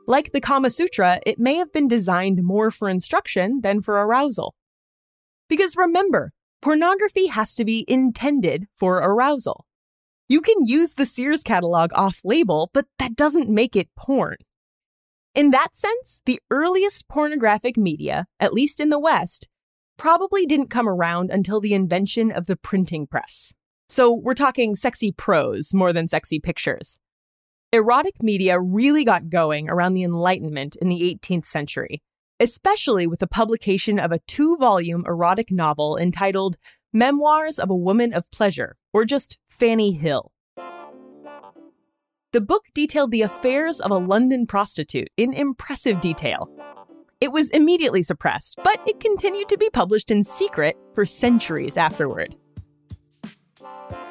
Like 0.06 0.32
the 0.32 0.40
Kama 0.40 0.70
Sutra, 0.70 1.20
it 1.26 1.38
may 1.38 1.56
have 1.56 1.72
been 1.72 1.88
designed 1.88 2.42
more 2.42 2.70
for 2.70 2.88
instruction 2.88 3.60
than 3.62 3.80
for 3.80 3.94
arousal. 3.94 4.54
Because 5.48 5.76
remember, 5.76 6.33
pornography 6.64 7.26
has 7.26 7.54
to 7.54 7.62
be 7.62 7.84
intended 7.86 8.66
for 8.74 8.96
arousal. 8.96 9.66
You 10.30 10.40
can 10.40 10.64
use 10.64 10.94
the 10.94 11.04
Sears 11.04 11.42
catalog 11.42 11.90
off 11.94 12.22
label, 12.24 12.70
but 12.72 12.86
that 12.98 13.14
doesn't 13.14 13.50
make 13.50 13.76
it 13.76 13.94
porn. 13.94 14.36
In 15.34 15.50
that 15.50 15.76
sense, 15.76 16.22
the 16.24 16.40
earliest 16.50 17.06
pornographic 17.06 17.76
media, 17.76 18.24
at 18.40 18.54
least 18.54 18.80
in 18.80 18.88
the 18.88 18.98
West, 18.98 19.46
probably 19.98 20.46
didn't 20.46 20.70
come 20.70 20.88
around 20.88 21.30
until 21.30 21.60
the 21.60 21.74
invention 21.74 22.32
of 22.32 22.46
the 22.46 22.56
printing 22.56 23.06
press. 23.06 23.52
So 23.90 24.10
we're 24.14 24.32
talking 24.32 24.74
sexy 24.74 25.12
prose 25.12 25.74
more 25.74 25.92
than 25.92 26.08
sexy 26.08 26.40
pictures. 26.40 26.98
Erotic 27.72 28.22
media 28.22 28.58
really 28.58 29.04
got 29.04 29.28
going 29.28 29.68
around 29.68 29.92
the 29.92 30.04
Enlightenment 30.04 30.76
in 30.80 30.88
the 30.88 31.18
18th 31.22 31.44
century, 31.44 32.00
especially 32.40 33.06
with 33.06 33.20
the 33.20 33.26
publication 33.26 33.98
of 33.98 34.12
a 34.12 34.20
two 34.20 34.56
volume 34.56 35.04
erotic 35.06 35.50
novel 35.50 35.96
entitled 35.96 36.56
Memoirs 36.92 37.58
of 37.58 37.70
a 37.70 37.76
Woman 37.76 38.12
of 38.12 38.30
Pleasure, 38.30 38.76
or 38.92 39.04
just 39.04 39.38
Fanny 39.48 39.92
Hill. 39.92 40.30
The 42.32 42.40
book 42.40 42.64
detailed 42.74 43.10
the 43.10 43.22
affairs 43.22 43.80
of 43.80 43.90
a 43.90 43.96
London 43.96 44.46
prostitute 44.46 45.08
in 45.16 45.32
impressive 45.32 46.00
detail. 46.00 46.48
It 47.20 47.32
was 47.32 47.50
immediately 47.50 48.02
suppressed, 48.02 48.58
but 48.62 48.80
it 48.86 49.00
continued 49.00 49.48
to 49.48 49.56
be 49.56 49.70
published 49.70 50.10
in 50.10 50.24
secret 50.24 50.76
for 50.92 51.06
centuries 51.06 51.76
afterward. 51.76 52.36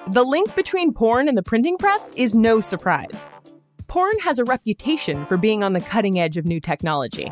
The 0.08 0.24
link 0.24 0.56
between 0.56 0.94
porn 0.94 1.28
and 1.28 1.38
the 1.38 1.44
printing 1.44 1.78
press 1.78 2.14
is 2.16 2.36
no 2.36 2.60
surprise. 2.60 3.28
Porn 3.88 4.18
has 4.20 4.40
a 4.40 4.46
reputation 4.46 5.26
for 5.26 5.38
being 5.38 5.64
on 5.64 5.74
the 5.74 5.82
cutting 5.82 6.20
edge 6.20 6.38
of 6.38 6.46
new 6.46 6.60
technology. 6.60 7.32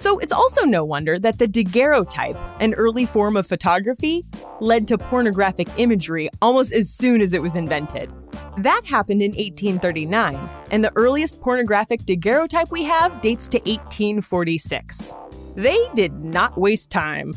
So 0.00 0.18
it's 0.18 0.32
also 0.32 0.64
no 0.64 0.82
wonder 0.82 1.18
that 1.18 1.38
the 1.38 1.46
daguerreotype, 1.46 2.34
an 2.58 2.72
early 2.72 3.04
form 3.04 3.36
of 3.36 3.46
photography, 3.46 4.24
led 4.58 4.88
to 4.88 4.96
pornographic 4.96 5.68
imagery 5.76 6.30
almost 6.40 6.72
as 6.72 6.88
soon 6.88 7.20
as 7.20 7.34
it 7.34 7.42
was 7.42 7.54
invented. 7.54 8.10
That 8.56 8.80
happened 8.86 9.20
in 9.20 9.32
1839, 9.32 10.38
and 10.70 10.82
the 10.82 10.90
earliest 10.96 11.38
pornographic 11.42 12.06
daguerreotype 12.06 12.70
we 12.70 12.84
have 12.84 13.20
dates 13.20 13.46
to 13.50 13.58
1846. 13.58 15.16
They 15.54 15.78
did 15.94 16.14
not 16.24 16.56
waste 16.56 16.90
time. 16.90 17.34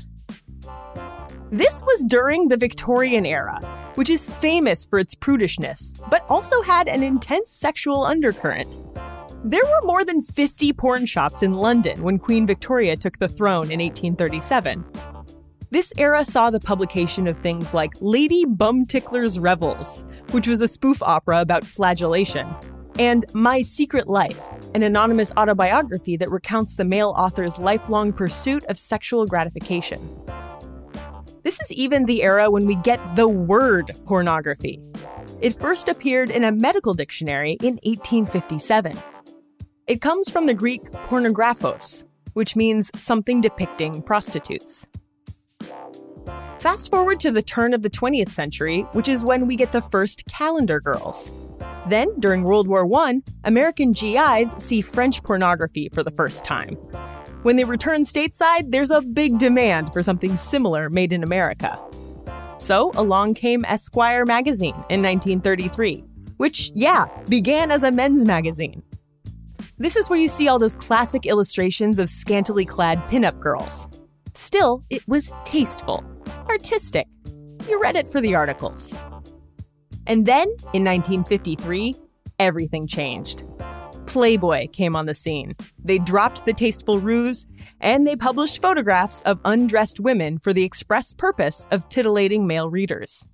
This 1.52 1.84
was 1.84 2.06
during 2.08 2.48
the 2.48 2.56
Victorian 2.56 3.26
era, 3.26 3.60
which 3.96 4.10
is 4.10 4.26
famous 4.26 4.86
for 4.86 5.00
its 5.00 5.16
prudishness, 5.16 6.00
but 6.10 6.26
also 6.30 6.62
had 6.62 6.88
an 6.88 7.04
intense 7.04 7.52
sexual 7.52 8.04
undercurrent. 8.04 8.78
There 9.46 9.66
were 9.66 9.82
more 9.86 10.06
than 10.06 10.22
50 10.22 10.72
porn 10.72 11.06
shops 11.06 11.44
in 11.44 11.52
London 11.52 12.02
when 12.02 12.18
Queen 12.18 12.48
Victoria 12.48 12.96
took 12.96 13.20
the 13.20 13.28
throne 13.28 13.72
in 13.72 13.82
1837. 13.82 14.86
This 15.70 15.92
era 15.98 16.24
saw 16.24 16.50
the 16.50 16.62
publication 16.62 17.28
of 17.28 17.38
things 17.40 17.74
like 17.74 17.92
Lady 18.00 18.46
Bumtickler's 18.46 19.38
Revels, 19.38 20.06
which 20.32 20.48
was 20.48 20.62
a 20.62 20.68
spoof 20.70 21.04
opera 21.04 21.42
about 21.42 21.66
flagellation, 21.66 22.48
and 22.98 23.26
My 23.34 23.62
Secret 23.62 24.08
Life, 24.08 24.48
an 24.76 24.84
anonymous 24.84 25.34
autobiography 25.36 26.16
that 26.16 26.32
recounts 26.32 26.78
the 26.78 26.86
male 26.86 27.14
author's 27.18 27.60
lifelong 27.60 28.14
pursuit 28.14 28.64
of 28.70 28.78
sexual 28.78 29.26
gratification. 29.26 30.00
This 31.44 31.60
is 31.60 31.74
even 31.74 32.06
the 32.06 32.24
era 32.24 32.50
when 32.50 32.66
we 32.66 32.76
get 32.76 33.18
the 33.18 33.28
word 33.28 33.92
pornography. 34.06 34.80
It 35.42 35.54
first 35.54 35.90
appeared 35.90 36.30
in 36.30 36.46
a 36.46 36.54
medical 36.54 36.94
dictionary 36.94 37.58
in 37.62 37.74
1857. 37.84 38.98
It 39.86 40.00
comes 40.00 40.30
from 40.30 40.46
the 40.46 40.54
Greek 40.54 40.84
pornographos, 40.92 42.06
which 42.36 42.56
means 42.56 42.90
something 42.96 43.42
depicting 43.42 44.02
prostitutes. 44.02 44.88
Fast 46.60 46.90
forward 46.90 47.20
to 47.20 47.32
the 47.32 47.42
turn 47.42 47.74
of 47.74 47.82
the 47.82 47.90
20th 47.90 48.30
century, 48.30 48.84
which 48.94 49.10
is 49.10 49.26
when 49.26 49.46
we 49.46 49.58
get 49.58 49.74
the 49.74 49.82
first 49.82 50.24
calendar 50.26 50.80
girls. 50.80 51.32
Then, 51.90 52.18
during 52.22 52.44
World 52.44 52.70
War 52.70 52.90
I, 52.96 53.22
American 53.44 53.92
GIs 53.92 54.56
see 54.58 54.82
French 54.82 55.22
pornography 55.22 55.90
for 55.90 56.02
the 56.02 56.12
first 56.12 56.46
time. 56.46 56.76
When 57.42 57.58
they 57.58 57.66
return 57.66 58.04
stateside, 58.04 58.72
there's 58.72 58.92
a 58.92 59.02
big 59.02 59.38
demand 59.38 59.92
for 59.92 60.02
something 60.02 60.38
similar 60.38 60.90
made 60.90 61.12
in 61.12 61.24
America. 61.24 61.78
So, 62.58 62.92
along 62.96 63.34
came 63.34 63.66
Esquire 63.66 64.26
magazine 64.26 64.76
in 64.90 65.02
1933, 65.02 66.06
which, 66.38 66.72
yeah, 66.74 67.08
began 67.28 67.70
as 67.70 67.84
a 67.84 67.92
men's 67.92 68.24
magazine. 68.24 68.82
This 69.84 69.98
is 69.98 70.10
where 70.10 70.18
you 70.18 70.30
see 70.30 70.48
all 70.48 70.60
those 70.60 70.76
classic 70.76 71.26
illustrations 71.26 72.00
of 72.00 72.08
scantily 72.08 72.64
clad 72.64 73.00
pinup 73.10 73.42
girls. 73.42 73.90
Still, 74.34 74.82
it 74.90 75.06
was 75.10 75.36
tasteful, 75.44 76.06
artistic. 76.48 77.06
You 77.68 77.82
read 77.82 77.98
it 77.98 78.08
for 78.08 78.22
the 78.22 78.34
articles. 78.34 78.98
And 80.08 80.26
then, 80.26 80.48
in 80.72 80.86
1953, 80.86 81.98
everything 82.40 82.88
changed. 82.88 83.44
Playboy 84.06 84.70
came 84.70 84.96
on 84.96 85.06
the 85.06 85.14
scene. 85.14 85.54
They 85.84 85.98
dropped 85.98 86.46
the 86.46 86.54
tasteful 86.54 87.02
ruse, 87.02 87.46
and 87.82 88.08
they 88.08 88.16
published 88.16 88.62
photographs 88.62 89.22
of 89.24 89.42
undressed 89.44 90.00
women 90.00 90.38
for 90.38 90.54
the 90.54 90.64
express 90.64 91.14
purpose 91.14 91.68
of 91.72 91.90
titillating 91.90 92.48
male 92.48 92.70
readers. 92.70 93.26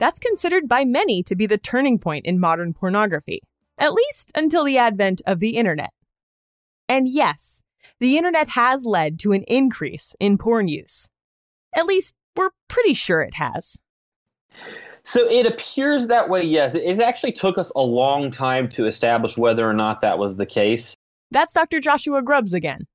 That's 0.00 0.18
considered 0.18 0.68
by 0.68 0.84
many 0.84 1.22
to 1.22 1.36
be 1.36 1.46
the 1.46 1.58
turning 1.58 2.00
point 2.00 2.26
in 2.26 2.40
modern 2.40 2.74
pornography 2.74 3.40
at 3.78 3.92
least 3.92 4.32
until 4.34 4.64
the 4.64 4.78
advent 4.78 5.22
of 5.26 5.40
the 5.40 5.56
internet. 5.56 5.90
And 6.88 7.08
yes, 7.08 7.62
the 8.00 8.16
internet 8.16 8.48
has 8.48 8.84
led 8.84 9.18
to 9.20 9.32
an 9.32 9.42
increase 9.48 10.14
in 10.20 10.38
porn 10.38 10.68
use. 10.68 11.08
At 11.74 11.86
least, 11.86 12.14
we're 12.36 12.50
pretty 12.68 12.94
sure 12.94 13.22
it 13.22 13.34
has. 13.34 13.78
So 15.02 15.20
it 15.28 15.46
appears 15.46 16.08
that 16.08 16.28
way, 16.28 16.42
yes. 16.42 16.74
It 16.74 16.98
actually 17.00 17.32
took 17.32 17.58
us 17.58 17.70
a 17.76 17.82
long 17.82 18.30
time 18.30 18.68
to 18.70 18.86
establish 18.86 19.36
whether 19.36 19.68
or 19.68 19.74
not 19.74 20.00
that 20.00 20.18
was 20.18 20.36
the 20.36 20.46
case. 20.46 20.96
That's 21.30 21.54
Dr. 21.54 21.80
Joshua 21.80 22.22
Grubbs 22.22 22.54
again 22.54 22.86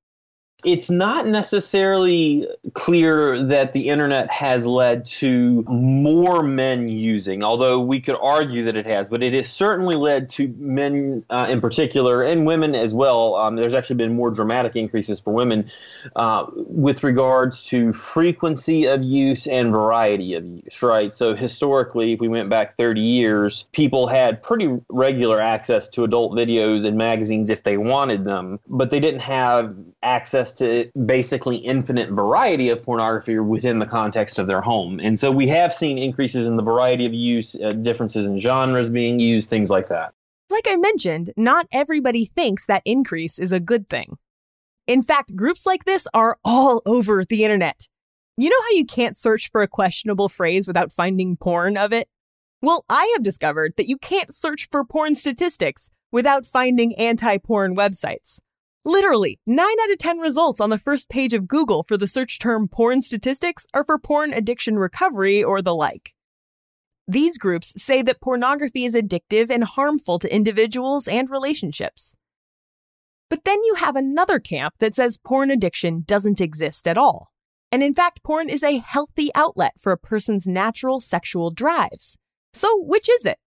it's 0.63 0.89
not 0.89 1.27
necessarily 1.27 2.47
clear 2.73 3.41
that 3.43 3.73
the 3.73 3.89
internet 3.89 4.29
has 4.29 4.65
led 4.65 5.05
to 5.05 5.63
more 5.63 6.43
men 6.43 6.87
using, 6.89 7.43
although 7.43 7.79
we 7.79 7.99
could 7.99 8.17
argue 8.21 8.65
that 8.65 8.75
it 8.75 8.85
has, 8.85 9.09
but 9.09 9.23
it 9.23 9.33
has 9.33 9.51
certainly 9.51 9.95
led 9.95 10.29
to 10.29 10.47
men 10.57 11.23
uh, 11.29 11.47
in 11.49 11.61
particular 11.61 12.23
and 12.23 12.45
women 12.45 12.75
as 12.75 12.93
well. 12.93 13.35
Um, 13.35 13.55
there's 13.55 13.73
actually 13.73 13.97
been 13.97 14.13
more 14.13 14.31
dramatic 14.31 14.75
increases 14.75 15.19
for 15.19 15.33
women 15.33 15.69
uh, 16.15 16.45
with 16.55 17.03
regards 17.03 17.63
to 17.65 17.93
frequency 17.93 18.85
of 18.85 19.03
use 19.03 19.47
and 19.47 19.71
variety 19.71 20.35
of 20.35 20.45
use, 20.45 20.83
right? 20.83 21.13
So 21.13 21.35
historically, 21.35 22.13
if 22.13 22.19
we 22.19 22.27
went 22.27 22.49
back 22.49 22.75
30 22.75 23.01
years, 23.01 23.67
people 23.71 24.07
had 24.07 24.41
pretty 24.41 24.79
regular 24.89 25.41
access 25.41 25.89
to 25.89 26.03
adult 26.03 26.33
videos 26.33 26.85
and 26.85 26.97
magazines 26.97 27.49
if 27.49 27.63
they 27.63 27.77
wanted 27.77 28.25
them, 28.25 28.59
but 28.67 28.91
they 28.91 28.99
didn't 28.99 29.21
have 29.21 29.75
access 30.03 30.53
to 30.55 30.89
basically 31.05 31.57
infinite 31.57 32.09
variety 32.09 32.69
of 32.69 32.81
pornography 32.81 33.37
within 33.39 33.79
the 33.79 33.85
context 33.85 34.39
of 34.39 34.47
their 34.47 34.61
home. 34.61 34.99
And 34.99 35.19
so 35.19 35.31
we 35.31 35.47
have 35.47 35.73
seen 35.73 35.97
increases 35.97 36.47
in 36.47 36.55
the 36.55 36.63
variety 36.63 37.05
of 37.05 37.13
use, 37.13 37.55
uh, 37.61 37.71
differences 37.73 38.25
in 38.25 38.39
genres 38.39 38.89
being 38.89 39.19
used, 39.19 39.49
things 39.49 39.69
like 39.69 39.87
that. 39.87 40.13
Like 40.49 40.65
I 40.67 40.75
mentioned, 40.75 41.31
not 41.37 41.67
everybody 41.71 42.25
thinks 42.25 42.65
that 42.65 42.81
increase 42.85 43.39
is 43.39 43.51
a 43.51 43.59
good 43.59 43.89
thing. 43.89 44.17
In 44.87 45.03
fact, 45.03 45.35
groups 45.35 45.65
like 45.65 45.85
this 45.85 46.07
are 46.13 46.37
all 46.43 46.81
over 46.85 47.23
the 47.23 47.43
internet. 47.43 47.87
You 48.37 48.49
know 48.49 48.61
how 48.61 48.75
you 48.75 48.85
can't 48.85 49.17
search 49.17 49.51
for 49.51 49.61
a 49.61 49.67
questionable 49.67 50.29
phrase 50.29 50.67
without 50.67 50.91
finding 50.91 51.37
porn 51.37 51.77
of 51.77 51.93
it? 51.93 52.07
Well, 52.61 52.85
I 52.89 53.11
have 53.13 53.23
discovered 53.23 53.73
that 53.77 53.87
you 53.87 53.97
can't 53.97 54.33
search 54.33 54.67
for 54.71 54.83
porn 54.83 55.15
statistics 55.15 55.89
without 56.11 56.45
finding 56.45 56.95
anti 56.95 57.37
porn 57.37 57.75
websites. 57.75 58.39
Literally, 58.83 59.39
9 59.45 59.59
out 59.59 59.91
of 59.91 59.97
10 59.99 60.17
results 60.17 60.59
on 60.59 60.71
the 60.71 60.77
first 60.79 61.07
page 61.07 61.35
of 61.35 61.47
Google 61.47 61.83
for 61.83 61.97
the 61.97 62.07
search 62.07 62.39
term 62.39 62.67
porn 62.67 63.01
statistics 63.01 63.67
are 63.75 63.83
for 63.83 63.99
porn 63.99 64.33
addiction 64.33 64.79
recovery 64.79 65.43
or 65.43 65.61
the 65.61 65.75
like. 65.75 66.15
These 67.07 67.37
groups 67.37 67.73
say 67.77 68.01
that 68.01 68.21
pornography 68.21 68.85
is 68.85 68.95
addictive 68.95 69.51
and 69.51 69.63
harmful 69.63 70.17
to 70.19 70.33
individuals 70.33 71.07
and 71.07 71.29
relationships. 71.29 72.15
But 73.29 73.43
then 73.45 73.63
you 73.63 73.75
have 73.75 73.95
another 73.95 74.39
camp 74.39 74.73
that 74.79 74.95
says 74.95 75.19
porn 75.23 75.51
addiction 75.51 76.03
doesn't 76.07 76.41
exist 76.41 76.87
at 76.87 76.97
all. 76.97 77.31
And 77.71 77.83
in 77.83 77.93
fact, 77.93 78.23
porn 78.23 78.49
is 78.49 78.63
a 78.63 78.79
healthy 78.79 79.29
outlet 79.35 79.73
for 79.79 79.91
a 79.91 79.97
person's 79.97 80.47
natural 80.47 80.99
sexual 80.99 81.51
drives. 81.51 82.17
So, 82.51 82.81
which 82.81 83.09
is 83.09 83.25
it? 83.25 83.37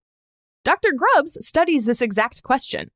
Dr. 0.64 0.92
Grubbs 0.96 1.36
studies 1.44 1.84
this 1.84 2.00
exact 2.00 2.42
question. 2.42 2.90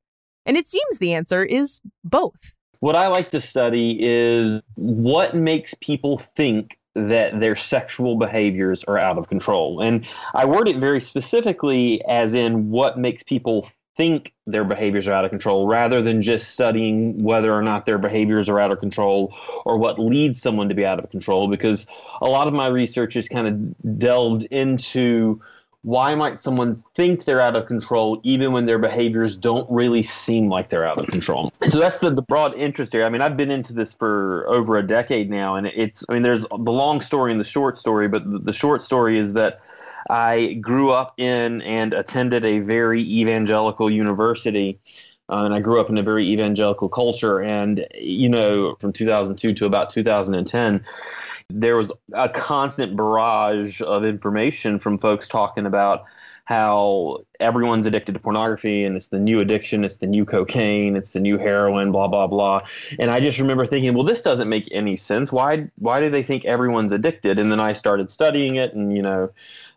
And 0.45 0.57
it 0.57 0.67
seems 0.67 0.97
the 0.99 1.13
answer 1.13 1.43
is 1.43 1.81
both. 2.03 2.55
What 2.79 2.95
I 2.95 3.07
like 3.07 3.31
to 3.31 3.41
study 3.41 3.97
is 3.99 4.61
what 4.75 5.35
makes 5.35 5.73
people 5.73 6.17
think 6.17 6.79
that 6.95 7.39
their 7.39 7.55
sexual 7.55 8.15
behaviors 8.15 8.83
are 8.85 8.97
out 8.97 9.17
of 9.17 9.27
control. 9.27 9.81
And 9.81 10.07
I 10.33 10.45
word 10.45 10.67
it 10.67 10.77
very 10.77 11.01
specifically 11.01 12.03
as 12.05 12.33
in 12.33 12.69
what 12.69 12.97
makes 12.97 13.23
people 13.23 13.69
think 13.99 14.33
their 14.47 14.63
behaviors 14.63 15.09
are 15.09 15.13
out 15.13 15.25
of 15.25 15.29
control 15.29 15.67
rather 15.67 16.01
than 16.01 16.21
just 16.21 16.51
studying 16.51 17.21
whether 17.21 17.53
or 17.53 17.61
not 17.61 17.85
their 17.85 17.97
behaviors 17.97 18.47
are 18.47 18.57
out 18.57 18.71
of 18.71 18.79
control 18.79 19.35
or 19.65 19.77
what 19.77 19.99
leads 19.99 20.41
someone 20.41 20.69
to 20.69 20.75
be 20.75 20.85
out 20.85 20.99
of 21.03 21.09
control 21.09 21.49
because 21.49 21.85
a 22.21 22.25
lot 22.25 22.47
of 22.47 22.53
my 22.53 22.67
research 22.67 23.17
is 23.17 23.27
kind 23.27 23.45
of 23.45 23.99
delved 23.99 24.43
into 24.51 25.41
why 25.81 26.13
might 26.13 26.39
someone 26.39 26.83
think 26.93 27.23
they're 27.23 27.39
out 27.39 27.55
of 27.55 27.65
control 27.65 28.19
even 28.23 28.51
when 28.51 28.65
their 28.65 28.79
behaviors 28.79 29.37
don't 29.37 29.69
really 29.71 30.03
seem 30.03 30.49
like 30.49 30.69
they're 30.69 30.85
out 30.85 30.97
of 30.97 31.07
control? 31.07 31.53
And 31.61 31.71
so 31.71 31.79
that's 31.79 31.99
the, 31.99 32.09
the 32.09 32.21
broad 32.21 32.53
interest 32.55 32.91
here. 32.91 33.05
I 33.05 33.09
mean, 33.09 33.21
I've 33.21 33.37
been 33.37 33.51
into 33.51 33.73
this 33.73 33.93
for 33.93 34.45
over 34.49 34.77
a 34.77 34.85
decade 34.85 35.29
now, 35.29 35.55
and 35.55 35.67
it's, 35.67 36.05
I 36.09 36.13
mean, 36.13 36.23
there's 36.23 36.45
the 36.47 36.71
long 36.71 36.99
story 36.99 37.31
and 37.31 37.39
the 37.39 37.45
short 37.45 37.77
story, 37.77 38.09
but 38.09 38.29
the, 38.29 38.39
the 38.39 38.53
short 38.53 38.83
story 38.83 39.17
is 39.17 39.33
that 39.33 39.61
I 40.09 40.53
grew 40.55 40.91
up 40.91 41.13
in 41.17 41.61
and 41.61 41.93
attended 41.93 42.45
a 42.45 42.59
very 42.59 43.01
evangelical 43.01 43.89
university. 43.89 44.79
Uh, 45.29 45.43
and 45.45 45.53
I 45.53 45.59
grew 45.59 45.79
up 45.79 45.89
in 45.89 45.97
a 45.99 46.01
very 46.01 46.27
evangelical 46.27 46.89
culture. 46.89 47.39
And, 47.39 47.85
you 47.93 48.29
know, 48.29 48.75
from 48.79 48.91
2002 48.91 49.53
to 49.53 49.65
about 49.65 49.91
2010, 49.91 50.83
there 51.49 51.75
was 51.75 51.91
a 52.13 52.29
constant 52.29 52.95
barrage 52.95 53.81
of 53.81 54.05
information 54.05 54.79
from 54.79 54.97
folks 54.97 55.27
talking 55.27 55.65
about 55.65 56.05
how 56.45 57.19
everyone's 57.39 57.85
addicted 57.85 58.13
to 58.13 58.19
pornography 58.19 58.83
and 58.83 58.95
it's 58.95 59.09
the 59.09 59.19
new 59.19 59.39
addiction, 59.39 59.85
it's 59.85 59.97
the 59.97 60.07
new 60.07 60.25
cocaine, 60.25 60.95
it's 60.95 61.11
the 61.11 61.19
new 61.19 61.37
heroin, 61.37 61.91
blah 61.91 62.07
blah 62.07 62.25
blah. 62.25 62.61
And 62.97 63.11
I 63.11 63.19
just 63.19 63.37
remember 63.37 63.67
thinking, 63.67 63.93
well, 63.93 64.03
this 64.03 64.23
doesn't 64.23 64.49
make 64.49 64.67
any 64.71 64.95
sense. 64.95 65.31
Why 65.31 65.69
why 65.77 65.99
do 65.99 66.09
they 66.09 66.23
think 66.23 66.45
everyone's 66.45 66.91
addicted? 66.91 67.37
And 67.37 67.51
then 67.51 67.59
I 67.59 67.73
started 67.73 68.09
studying 68.09 68.55
it, 68.55 68.73
and 68.73 68.95
you 68.95 69.03
know, 69.03 69.29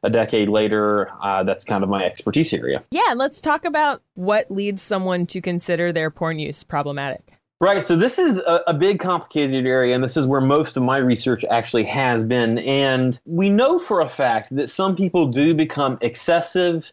a 0.03 0.09
decade 0.09 0.49
later, 0.49 1.11
uh, 1.21 1.43
that's 1.43 1.65
kind 1.67 1.85
of 1.85 1.91
my 1.91 2.05
expertise 2.05 2.55
area. 2.55 2.83
Yeah, 2.91 3.13
let's 3.17 3.43
talk 3.43 3.67
about 3.67 4.03
what 4.15 4.51
leads 4.51 4.81
someone 4.81 5.27
to 5.27 5.43
consider 5.43 5.93
their 5.93 6.11
porn 6.11 6.39
use 6.39 6.65
problematic. 6.65 7.32
Right. 7.63 7.81
So 7.81 7.95
this 7.95 8.19
is 8.19 8.41
a, 8.41 8.61
a, 8.67 8.75
big, 8.75 8.99
complicated 8.99 9.67
area, 9.67 9.95
and 9.95 10.03
this 10.03 10.17
is 10.17 10.27
where 10.27 10.41
most 10.41 10.77
of 10.77 10.83
my 10.83 10.97
research 10.97 11.45
actually 11.45 11.85
has 11.85 12.25
been. 12.25 12.59
And 12.59 13.21
we 13.25 13.51
know 13.51 13.79
for 13.79 14.01
a 14.01 14.09
fact 14.09 14.57
that 14.57 14.69
some 14.69 14.97
people 14.97 15.29
do 15.29 15.55
become 15.55 15.97
excessive, 16.01 16.93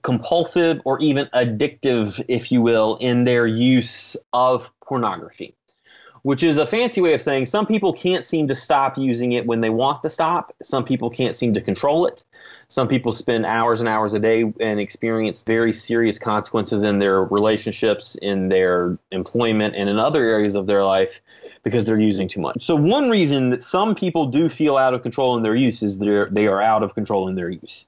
compulsive, 0.00 0.80
or 0.86 0.98
even 1.00 1.26
addictive, 1.34 2.24
if 2.28 2.50
you 2.50 2.62
will, 2.62 2.96
in 2.96 3.24
their 3.24 3.46
use 3.46 4.16
of 4.32 4.70
pornography 4.82 5.54
which 6.26 6.42
is 6.42 6.58
a 6.58 6.66
fancy 6.66 7.00
way 7.00 7.14
of 7.14 7.20
saying 7.20 7.46
some 7.46 7.64
people 7.64 7.92
can't 7.92 8.24
seem 8.24 8.48
to 8.48 8.56
stop 8.56 8.98
using 8.98 9.30
it 9.30 9.46
when 9.46 9.60
they 9.60 9.70
want 9.70 10.02
to 10.02 10.10
stop. 10.10 10.52
Some 10.60 10.84
people 10.84 11.08
can't 11.08 11.36
seem 11.36 11.54
to 11.54 11.60
control 11.60 12.04
it. 12.04 12.24
Some 12.66 12.88
people 12.88 13.12
spend 13.12 13.46
hours 13.46 13.78
and 13.78 13.88
hours 13.88 14.12
a 14.12 14.18
day 14.18 14.52
and 14.58 14.80
experience 14.80 15.44
very 15.44 15.72
serious 15.72 16.18
consequences 16.18 16.82
in 16.82 16.98
their 16.98 17.22
relationships, 17.22 18.16
in 18.16 18.48
their 18.48 18.98
employment, 19.12 19.76
and 19.76 19.88
in 19.88 20.00
other 20.00 20.24
areas 20.24 20.56
of 20.56 20.66
their 20.66 20.82
life 20.82 21.22
because 21.62 21.84
they're 21.84 22.00
using 22.00 22.26
too 22.26 22.40
much. 22.40 22.60
So, 22.60 22.74
one 22.74 23.08
reason 23.08 23.50
that 23.50 23.62
some 23.62 23.94
people 23.94 24.26
do 24.26 24.48
feel 24.48 24.76
out 24.76 24.94
of 24.94 25.02
control 25.02 25.36
in 25.36 25.44
their 25.44 25.54
use 25.54 25.80
is 25.80 26.00
they're, 26.00 26.26
they 26.28 26.48
are 26.48 26.60
out 26.60 26.82
of 26.82 26.92
control 26.92 27.28
in 27.28 27.36
their 27.36 27.50
use 27.50 27.86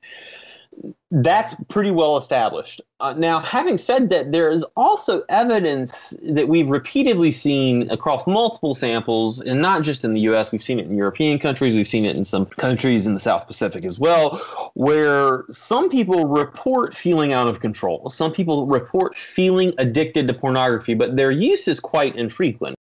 that's 1.11 1.55
pretty 1.69 1.91
well 1.91 2.17
established. 2.17 2.83
Uh, 3.01 3.15
now, 3.17 3.41
having 3.41 3.79
said 3.79 4.11
that, 4.11 4.33
there 4.33 4.51
is 4.51 4.65
also 4.77 5.23
evidence 5.29 6.15
that 6.23 6.49
we've 6.49 6.69
repeatedly 6.69 7.33
seen 7.33 7.91
across 7.91 8.27
multiple 8.27 8.75
samples, 8.75 9.41
and 9.41 9.63
not 9.63 9.83
just 9.83 10.05
in 10.05 10.13
the 10.13 10.21
US, 10.33 10.53
we've 10.53 10.63
seen 10.63 10.79
it 10.79 10.87
in 10.87 10.97
European 10.97 11.39
countries, 11.39 11.75
we've 11.75 11.87
seen 11.87 12.05
it 12.05 12.17
in 12.17 12.25
some 12.25 12.45
countries 12.45 13.07
in 13.07 13.15
the 13.15 13.21
South 13.21 13.47
Pacific 13.47 13.87
as 13.87 13.99
well, 13.99 14.37
where 14.75 15.45
some 15.51 15.89
people 15.89 16.27
report 16.27 16.93
feeling 16.93 17.33
out 17.33 17.49
of 17.49 17.61
control. 17.61 18.11
Some 18.11 18.33
people 18.33 18.67
report 18.67 19.17
feeling 19.17 19.73
addicted 19.79 20.27
to 20.29 20.35
pornography, 20.35 20.95
but 20.95 21.17
their 21.17 21.31
use 21.31 21.69
is 21.69 21.81
quite 21.81 22.17
infrequent. 22.17 22.77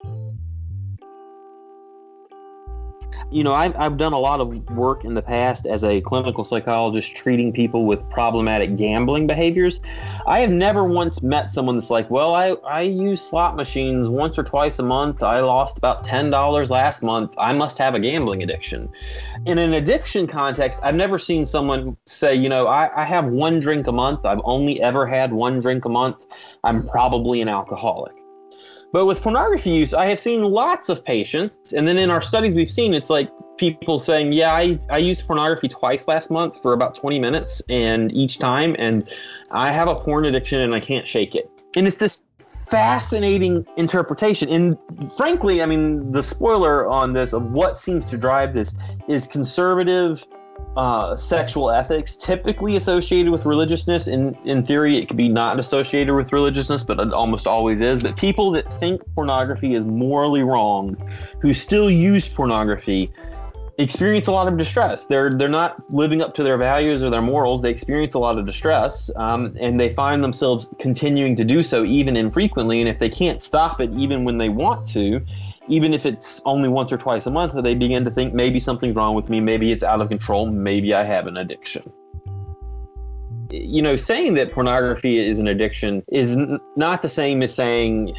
You 3.31 3.43
know, 3.43 3.53
I've, 3.53 3.77
I've 3.77 3.97
done 3.97 4.13
a 4.13 4.19
lot 4.19 4.41
of 4.41 4.71
work 4.71 5.05
in 5.05 5.15
the 5.15 5.23
past 5.23 5.67
as 5.67 5.83
a 5.83 6.01
clinical 6.01 6.45
psychologist 6.45 7.17
treating 7.17 7.53
people 7.53 7.85
with 7.85 8.09
problematic 8.09 8.77
gambling 8.77 9.27
behaviors. 9.27 9.81
I 10.27 10.41
have 10.41 10.51
never 10.51 10.85
once 10.85 11.23
met 11.23 11.51
someone 11.51 11.75
that's 11.75 11.91
like, 11.91 12.09
well, 12.09 12.35
I, 12.35 12.51
I 12.67 12.83
use 12.83 13.21
slot 13.21 13.57
machines 13.57 14.09
once 14.09 14.39
or 14.39 14.45
twice 14.45 14.79
a 14.79 14.85
month. 14.85 15.23
I 15.23 15.41
lost 15.41 15.77
about 15.77 16.07
$10 16.07 16.71
last 16.71 17.03
month. 17.03 17.35
I 17.39 17.53
must 17.53 17.79
have 17.79 17.95
a 17.95 18.01
gambling 18.01 18.43
addiction. 18.43 18.89
In 19.45 19.59
an 19.59 19.75
addiction 19.75 20.27
context, 20.27 20.81
I've 20.83 20.95
never 20.95 21.19
seen 21.19 21.45
someone 21.45 21.97
say, 22.07 22.35
you 22.35 22.49
know, 22.49 22.69
I, 22.69 23.03
I 23.03 23.05
have 23.05 23.27
one 23.27 23.59
drink 23.59 23.89
a 23.89 23.93
month. 23.93 24.25
I've 24.25 24.41
only 24.45 24.81
ever 24.81 25.05
had 25.05 25.33
one 25.33 25.61
drink 25.61 25.85
a 25.85 25.89
month. 25.89 26.27
I'm 26.63 26.87
probably 26.87 27.41
an 27.41 27.49
alcoholic. 27.49 28.15
But 28.93 29.07
with 29.07 29.21
pornography 29.21 29.71
use, 29.71 29.93
I 29.93 30.07
have 30.07 30.19
seen 30.19 30.43
lots 30.43 30.89
of 30.89 31.05
patients, 31.05 31.73
and 31.73 31.87
then 31.87 31.99
in 31.99 32.11
our 32.11 32.23
studies 32.23 32.55
we've 32.55 32.71
seen 32.71 32.95
it's 32.95 33.11
like 33.11 33.31
people 33.57 33.99
saying, 33.99 34.33
"Yeah, 34.33 34.55
I 34.55 34.79
I 34.89 34.99
used 34.99 35.27
pornography 35.27 35.69
twice 35.69 36.09
last 36.09 36.31
month 36.31 36.61
for 36.63 36.73
about 36.73 36.95
20 36.95 37.19
minutes, 37.19 37.63
and 37.69 38.13
each 38.13 38.39
time, 38.39 38.77
and 38.79 39.09
I 39.51 39.73
have 39.73 39.89
a 39.89 39.95
porn 39.97 40.25
addiction 40.25 40.61
and 40.61 40.75
I 40.75 40.81
can't 40.81 41.07
shake 41.07 41.35
it." 41.35 41.51
And 41.77 41.87
it's 41.87 41.97
this 41.97 42.23
fascinating 42.67 43.65
interpretation. 43.77 44.49
And 44.49 44.77
frankly, 45.17 45.63
I 45.63 45.67
mean, 45.67 46.11
the 46.11 46.23
spoiler 46.23 46.87
on 46.89 47.13
this 47.13 47.33
of 47.33 47.53
what 47.53 47.79
seems 47.79 48.05
to 48.07 48.19
drive 48.19 48.55
this 48.55 48.75
is 49.09 49.27
conservative 49.27 50.27
uh, 50.77 51.17
sexual 51.17 51.71
ethics 51.71 52.17
typically 52.17 52.77
associated 52.77 53.33
with 53.33 53.47
religiousness. 53.47 54.09
In 54.09 54.37
in 54.45 54.65
theory, 54.65 54.99
it 54.99 55.09
could 55.09 55.17
be 55.17 55.29
not 55.29 55.59
associated 55.59 56.15
with 56.15 56.33
religiousness, 56.33 56.85
but 56.85 57.01
it 57.01 57.13
almost 57.13 57.47
always 57.47 57.81
is. 57.81 58.03
But 58.03 58.17
people 58.17 58.51
that 58.53 58.71
think 58.79 59.03
pornography 59.15 59.75
is 59.75 59.87
morally 59.87 60.43
wrong, 60.43 60.97
who 61.41 61.55
still 61.55 61.91
use 61.91 62.29
pornography, 62.29 63.11
experience 63.79 64.27
a 64.27 64.33
lot 64.33 64.49
of 64.49 64.57
distress. 64.57 65.07
They're 65.07 65.31
they're 65.31 65.49
not 65.49 65.91
living 65.93 66.23
up 66.23 66.35
to 66.35 66.43
their 66.43 66.57
values 66.57 67.03
or 67.03 67.11
their 67.11 67.23
morals. 67.23 67.63
They 67.63 67.71
experience 67.71 68.15
a 68.15 68.19
lot 68.19 68.39
of 68.39 68.47
distress, 68.47 69.11
um, 69.17 69.57
and 69.61 69.79
they 69.79 69.95
find 69.95 70.25
themselves 70.25 70.73
continuing 70.79 71.37
to 71.37 71.45
do 71.45 71.63
so 71.63 71.85
even 71.85 72.17
infrequently. 72.17 72.81
And 72.81 72.89
if 72.89 72.99
they 72.99 73.09
can't 73.09 73.43
stop 73.43 73.81
it, 73.81 73.93
even 73.95 74.25
when 74.25 74.39
they 74.39 74.49
want 74.49 74.87
to, 74.89 75.21
even 75.69 75.93
if 75.93 76.07
it's 76.07 76.43
only 76.45 76.69
once 76.69 76.93
or 76.93 76.97
twice 76.97 77.27
a 77.27 77.31
month, 77.31 77.55
they 77.63 77.75
begin 77.75 78.05
to 78.05 78.11
think 78.11 78.35
maybe 78.35 78.61
something's 78.61 78.97
wrong 78.97 79.15
with 79.15 79.29
me, 79.29 79.41
maybe 79.41 79.73
it's 79.73 79.85
out 79.85 80.01
of 80.01 80.09
control, 80.09 80.47
maybe 80.47 80.95
I 80.95 81.03
have 81.03 81.27
an 81.27 81.37
addiction. 81.37 81.93
You 83.51 83.81
know, 83.81 83.97
saying 83.97 84.35
that 84.35 84.53
pornography 84.53 85.19
is 85.19 85.39
an 85.39 85.47
addiction 85.47 86.03
is 86.09 86.37
n- 86.37 86.59
not 86.77 87.03
the 87.03 87.09
same 87.09 87.43
as 87.43 87.55
saying 87.55 88.17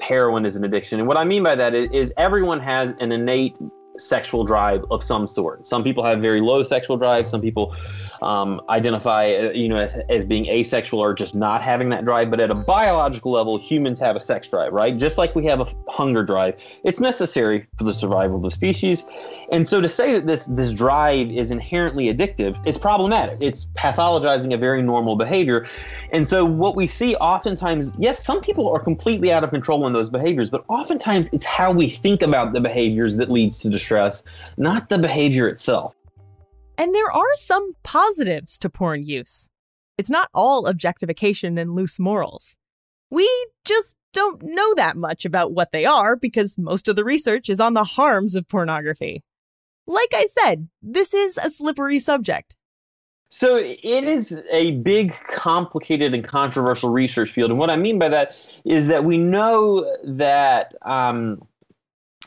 heroin 0.00 0.46
is 0.46 0.56
an 0.56 0.64
addiction. 0.64 0.98
And 1.00 1.08
what 1.08 1.16
I 1.16 1.24
mean 1.24 1.42
by 1.42 1.56
that 1.56 1.74
is, 1.74 1.90
is 1.90 2.14
everyone 2.16 2.60
has 2.60 2.92
an 3.00 3.12
innate 3.12 3.58
sexual 3.96 4.44
drive 4.44 4.84
of 4.90 5.02
some 5.02 5.26
sort. 5.26 5.66
Some 5.66 5.82
people 5.82 6.04
have 6.04 6.20
very 6.20 6.40
low 6.40 6.62
sexual 6.62 6.96
drive. 6.96 7.28
Some 7.28 7.40
people 7.40 7.74
um, 8.22 8.60
identify, 8.68 9.32
uh, 9.32 9.50
you 9.50 9.68
know, 9.68 9.76
as, 9.76 9.94
as, 10.08 10.24
being 10.24 10.46
asexual 10.46 11.00
or 11.00 11.14
just 11.14 11.34
not 11.34 11.62
having 11.62 11.88
that 11.90 12.04
drive. 12.04 12.30
But 12.30 12.40
at 12.40 12.50
a 12.50 12.54
biological 12.54 13.32
level, 13.32 13.58
humans 13.58 13.98
have 14.00 14.16
a 14.16 14.20
sex 14.20 14.48
drive, 14.48 14.72
right? 14.72 14.96
Just 14.96 15.18
like 15.18 15.34
we 15.34 15.46
have 15.46 15.60
a 15.60 15.66
hunger 15.90 16.22
drive. 16.22 16.56
It's 16.84 17.00
necessary 17.00 17.66
for 17.78 17.84
the 17.84 17.94
survival 17.94 18.36
of 18.36 18.42
the 18.42 18.50
species. 18.50 19.06
And 19.50 19.68
so 19.68 19.80
to 19.80 19.88
say 19.88 20.12
that 20.12 20.26
this 20.26 20.46
this 20.46 20.72
drive 20.72 21.30
is 21.30 21.50
inherently 21.50 22.12
addictive 22.12 22.64
is 22.66 22.78
problematic. 22.78 23.38
It's 23.40 23.66
pathologizing 23.74 24.52
a 24.52 24.58
very 24.58 24.82
normal 24.82 25.16
behavior. 25.16 25.66
And 26.12 26.28
so 26.28 26.44
what 26.44 26.76
we 26.76 26.86
see 26.86 27.16
oftentimes, 27.16 27.92
yes, 27.98 28.24
some 28.24 28.40
people 28.40 28.68
are 28.68 28.80
completely 28.80 29.32
out 29.32 29.44
of 29.44 29.50
control 29.50 29.86
in 29.86 29.92
those 29.92 30.10
behaviors, 30.10 30.50
but 30.50 30.64
oftentimes 30.68 31.28
it's 31.32 31.44
how 31.44 31.72
we 31.72 31.88
think 31.88 32.22
about 32.22 32.52
the 32.52 32.60
behaviors 32.60 33.16
that 33.16 33.30
leads 33.30 33.58
to 33.60 33.70
distress, 33.70 34.22
not 34.56 34.88
the 34.88 34.98
behavior 34.98 35.48
itself. 35.48 35.94
And 36.80 36.94
there 36.94 37.12
are 37.12 37.34
some 37.34 37.74
positives 37.82 38.58
to 38.60 38.70
porn 38.70 39.04
use. 39.04 39.50
It's 39.98 40.08
not 40.08 40.30
all 40.32 40.66
objectification 40.66 41.58
and 41.58 41.74
loose 41.74 42.00
morals. 42.00 42.56
We 43.10 43.28
just 43.66 43.96
don't 44.14 44.40
know 44.42 44.74
that 44.76 44.96
much 44.96 45.26
about 45.26 45.52
what 45.52 45.72
they 45.72 45.84
are 45.84 46.16
because 46.16 46.56
most 46.56 46.88
of 46.88 46.96
the 46.96 47.04
research 47.04 47.50
is 47.50 47.60
on 47.60 47.74
the 47.74 47.84
harms 47.84 48.34
of 48.34 48.48
pornography. 48.48 49.22
Like 49.86 50.08
I 50.14 50.24
said, 50.30 50.70
this 50.80 51.12
is 51.12 51.36
a 51.36 51.50
slippery 51.50 51.98
subject. 51.98 52.56
So 53.28 53.58
it 53.58 54.04
is 54.04 54.42
a 54.50 54.78
big, 54.78 55.12
complicated, 55.30 56.14
and 56.14 56.24
controversial 56.24 56.88
research 56.88 57.30
field. 57.30 57.50
And 57.50 57.58
what 57.58 57.68
I 57.68 57.76
mean 57.76 57.98
by 57.98 58.08
that 58.08 58.34
is 58.64 58.86
that 58.86 59.04
we 59.04 59.18
know 59.18 59.84
that 60.04 60.74
um, 60.86 61.46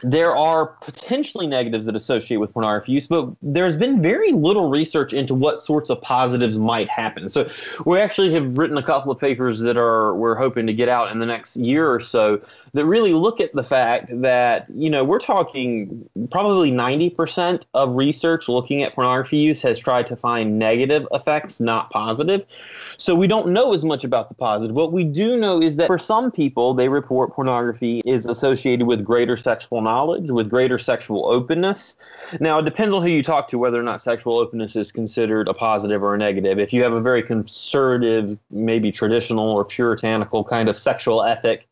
there 0.01 0.36
are 0.36 0.65
potentially 0.65 1.45
negatives 1.45 1.86
that 1.86 1.95
associate 1.95 2.38
with 2.38 2.51
pornography 2.51 2.93
use, 2.93 3.08
but 3.08 3.29
there's 3.41 3.77
been 3.77 4.01
very 4.01 4.32
little 4.32 4.69
research 4.69 5.13
into 5.13 5.36
what 5.36 5.60
sorts 5.60 5.89
of 5.89 6.01
positives 6.01 6.58
might 6.58 6.89
happen. 6.89 7.29
So 7.29 7.47
we 7.86 7.99
actually 7.99 8.34
have 8.34 8.58
written 8.58 8.77
a 8.77 8.84
couple 8.84 9.12
of 9.12 9.19
papers 9.19 9.60
that 9.62 9.77
are 9.77 10.15
we're 10.15 10.36
hoping 10.36 10.67
to 10.67 10.73
get 10.73 10.89
out 10.89 11.12
in 11.12 11.19
the 11.19 11.25
next 11.25 11.56
year 11.58 11.89
or 11.91 11.99
so 11.99 12.41
that 12.73 12.86
really 12.86 13.13
look 13.13 13.39
at 13.39 13.53
the 13.53 13.63
fact 13.63 14.10
that 14.21 14.67
you 14.73 14.89
know 14.89 15.03
we're 15.03 15.19
talking 15.19 16.10
probably 16.32 16.71
90% 16.71 17.65
of 17.75 17.95
research 17.95 18.49
looking 18.49 18.82
at 18.82 18.95
pornography 18.95 19.38
use 19.38 19.62
has 19.62 19.77
tried 19.77 20.08
to 20.08 20.15
find 20.15 20.58
negative 20.58 21.08
effects, 21.12 21.60
not 21.60 21.91
positive. 21.91 22.45
So 22.97 23.15
we 23.15 23.27
don't 23.27 23.49
know 23.49 23.73
as 23.73 23.86
much 23.86 24.03
about 24.03 24.29
the 24.29 24.36
positive. 24.36 24.75
What 24.75 24.91
we 24.91 25.03
do 25.03 25.38
know 25.38 25.62
is 25.62 25.75
that 25.75 25.88
for 25.88 25.97
some 25.97 26.32
people, 26.32 26.73
they 26.73 26.89
report 26.89 27.32
pornography 27.32 28.01
is 28.06 28.25
associated 28.25 28.88
with 28.88 29.03
greater 29.03 29.38
sexual 29.38 29.83
knowledge, 29.84 30.32
with 30.32 30.50
greater 30.50 30.78
sexual 30.78 31.26
openness. 31.26 31.98
Now, 32.39 32.60
it 32.60 32.65
depends 32.65 32.93
on 32.93 33.02
who 33.04 33.10
you 33.10 33.24
talk 33.24 33.50
to 33.50 33.60
whether 33.60 33.80
or 33.80 33.84
not 33.84 34.02
sexual 34.02 34.39
openness 34.39 34.76
is 34.76 34.91
considered 34.91 35.48
a 35.48 35.54
positive 35.54 36.02
or 36.02 36.15
a 36.15 36.17
negative. 36.17 36.60
If 36.60 36.74
you 36.74 36.84
have 36.84 36.93
a 36.93 37.02
very 37.02 37.24
conservative, 37.24 38.38
maybe 38.50 38.91
traditional 38.91 39.50
or 39.50 39.65
puritanical 39.65 40.43
kind 40.43 40.69
of 40.69 40.78
sexual 40.78 41.24
ethic, 41.24 41.67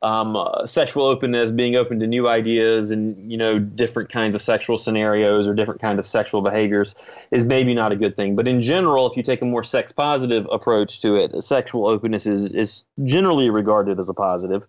um, 0.00 0.36
uh, 0.36 0.66
sexual 0.66 1.04
openness, 1.04 1.50
being 1.50 1.76
open 1.76 2.00
to 2.00 2.06
new 2.06 2.28
ideas 2.28 2.90
and 2.90 3.30
you 3.30 3.36
know 3.36 3.58
different 3.58 4.08
kinds 4.08 4.34
of 4.34 4.42
sexual 4.42 4.78
scenarios 4.78 5.46
or 5.46 5.54
different 5.54 5.80
kind 5.80 5.98
of 5.98 6.06
sexual 6.06 6.40
behaviors 6.40 6.94
is 7.30 7.44
maybe 7.44 7.74
not 7.74 7.92
a 7.92 7.96
good 7.96 8.16
thing. 8.16 8.34
But 8.36 8.48
in 8.48 8.62
general, 8.62 9.10
if 9.10 9.16
you 9.16 9.22
take 9.22 9.42
a 9.42 9.44
more 9.44 9.62
sex 9.62 9.92
positive 9.92 10.46
approach 10.50 11.00
to 11.02 11.16
it, 11.16 11.42
sexual 11.42 11.86
openness 11.88 12.26
is 12.26 12.52
is 12.52 12.84
generally 13.04 13.50
regarded 13.50 13.98
as 13.98 14.08
a 14.08 14.14
positive. 14.14 14.64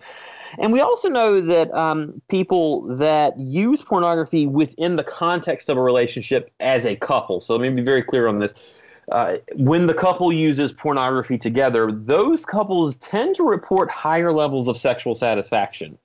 And 0.59 0.71
we 0.71 0.81
also 0.81 1.09
know 1.09 1.41
that 1.41 1.73
um, 1.73 2.21
people 2.29 2.81
that 2.97 3.37
use 3.39 3.81
pornography 3.81 4.47
within 4.47 4.95
the 4.95 5.03
context 5.03 5.69
of 5.69 5.77
a 5.77 5.81
relationship 5.81 6.51
as 6.59 6.85
a 6.85 6.95
couple. 6.95 7.39
So 7.39 7.55
let 7.55 7.61
me 7.61 7.69
be 7.69 7.85
very 7.85 8.03
clear 8.03 8.27
on 8.27 8.39
this 8.39 8.53
uh, 9.11 9.37
when 9.55 9.87
the 9.87 9.93
couple 9.93 10.31
uses 10.31 10.71
pornography 10.71 11.37
together, 11.37 11.91
those 11.91 12.45
couples 12.45 12.95
tend 12.97 13.35
to 13.35 13.43
report 13.43 13.91
higher 13.91 14.31
levels 14.31 14.67
of 14.67 14.77
sexual 14.77 15.15
satisfaction. 15.15 15.97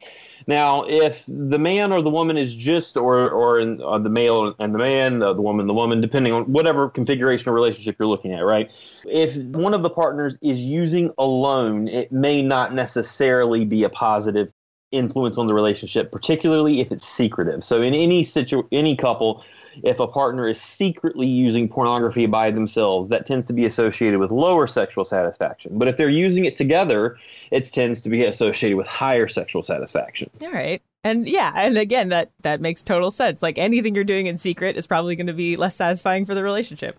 Now, 0.49 0.85
if 0.89 1.25
the 1.29 1.59
man 1.59 1.93
or 1.93 2.01
the 2.01 2.09
woman 2.09 2.39
is 2.39 2.57
just, 2.57 2.97
or 2.97 3.29
or 3.29 3.61
in, 3.61 3.83
uh, 3.83 3.99
the 3.99 4.09
male 4.09 4.55
and 4.59 4.75
the 4.75 4.79
man, 4.79 5.23
uh, 5.23 5.35
the 5.35 5.43
woman, 5.43 5.67
the 5.67 5.75
woman, 5.75 6.01
depending 6.01 6.33
on 6.33 6.45
whatever 6.45 6.89
configuration 6.89 7.51
or 7.51 7.53
relationship 7.53 7.97
you're 7.99 8.09
looking 8.09 8.33
at, 8.33 8.41
right? 8.41 8.73
If 9.05 9.37
one 9.37 9.75
of 9.75 9.83
the 9.83 9.91
partners 9.91 10.39
is 10.41 10.59
using 10.59 11.13
alone, 11.19 11.87
it 11.87 12.11
may 12.11 12.43
not 12.43 12.73
necessarily 12.73 13.67
be 13.67 13.85
a 13.85 13.91
positive 13.91 14.51
influence 14.91 15.37
on 15.37 15.49
the 15.49 15.55
relationship, 15.55 16.11
particularly 16.11 16.81
if 16.81 16.93
it's 16.93 17.07
secretive. 17.07 17.63
So, 17.63 17.83
in 17.83 17.93
any 17.93 18.25
situ, 18.25 18.63
any 18.73 18.97
couple, 18.97 19.45
if 19.83 20.01
a 20.01 20.07
partner 20.07 20.49
is 20.49 20.61
secretly 20.61 21.27
using 21.27 21.69
pornography 21.69 22.27
by 22.27 22.51
themselves, 22.51 23.09
that 23.09 23.27
tends 23.27 23.47
to 23.47 23.53
be 23.53 23.65
associated 23.65 24.21
with 24.21 24.31
lower 24.31 24.67
sexual 24.67 25.05
satisfaction. 25.05 25.79
But 25.79 25.89
if 25.89 25.97
they're 25.97 26.09
using 26.09 26.45
it 26.45 26.57
together, 26.57 27.17
it 27.51 27.65
tends 27.65 28.01
to 28.03 28.09
be 28.09 28.25
associated 28.25 28.77
with 28.77 28.87
higher 28.87 29.29
sexual 29.29 29.63
satisfaction. 29.63 30.31
All 30.43 30.53
right. 30.53 30.83
And 31.05 31.29
yeah, 31.29 31.53
and 31.55 31.79
again, 31.79 32.09
that 32.09 32.31
that 32.43 32.61
makes 32.61 32.83
total 32.83 33.11
sense. 33.11 33.43
Like 33.43 33.57
anything 33.59 33.95
you're 33.95 34.05
doing 34.05 34.27
in 34.27 34.37
secret 34.37 34.77
is 34.77 34.87
probably 34.87 35.17
going 35.17 35.29
to 35.29 35.33
be 35.33 35.57
less 35.57 35.77
satisfying 35.77 36.27
for 36.27 36.35
the 36.35 36.43
relationship. 36.43 36.99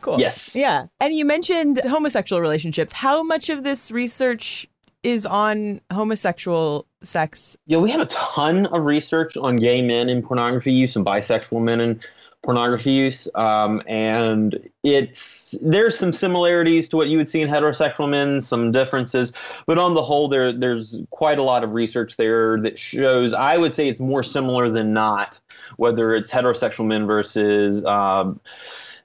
Cool. 0.00 0.20
Yes. 0.20 0.54
Yeah. 0.56 0.86
And 1.00 1.14
you 1.14 1.24
mentioned 1.24 1.80
homosexual 1.84 2.40
relationships. 2.40 2.92
How 2.92 3.22
much 3.22 3.50
of 3.50 3.64
this 3.64 3.90
research 3.90 4.68
is 5.06 5.24
on 5.24 5.80
homosexual 5.92 6.84
sex? 7.00 7.56
Yeah, 7.66 7.78
we 7.78 7.92
have 7.92 8.00
a 8.00 8.06
ton 8.06 8.66
of 8.66 8.84
research 8.84 9.36
on 9.36 9.54
gay 9.54 9.86
men 9.86 10.08
in 10.08 10.20
pornography 10.20 10.72
use 10.72 10.96
and 10.96 11.06
bisexual 11.06 11.62
men 11.62 11.80
in 11.80 12.00
pornography 12.42 12.90
use, 12.90 13.28
um, 13.36 13.80
and 13.86 14.68
it's 14.82 15.56
there's 15.62 15.96
some 15.96 16.12
similarities 16.12 16.88
to 16.88 16.96
what 16.96 17.06
you 17.06 17.18
would 17.18 17.30
see 17.30 17.40
in 17.40 17.48
heterosexual 17.48 18.08
men, 18.10 18.40
some 18.40 18.72
differences, 18.72 19.32
but 19.64 19.78
on 19.78 19.94
the 19.94 20.02
whole, 20.02 20.26
there 20.26 20.50
there's 20.50 21.04
quite 21.10 21.38
a 21.38 21.42
lot 21.42 21.62
of 21.62 21.70
research 21.70 22.16
there 22.16 22.60
that 22.62 22.76
shows. 22.76 23.32
I 23.32 23.56
would 23.56 23.74
say 23.74 23.88
it's 23.88 24.00
more 24.00 24.24
similar 24.24 24.68
than 24.68 24.92
not, 24.92 25.38
whether 25.76 26.16
it's 26.16 26.32
heterosexual 26.32 26.86
men 26.86 27.06
versus. 27.06 27.84
Um, 27.84 28.40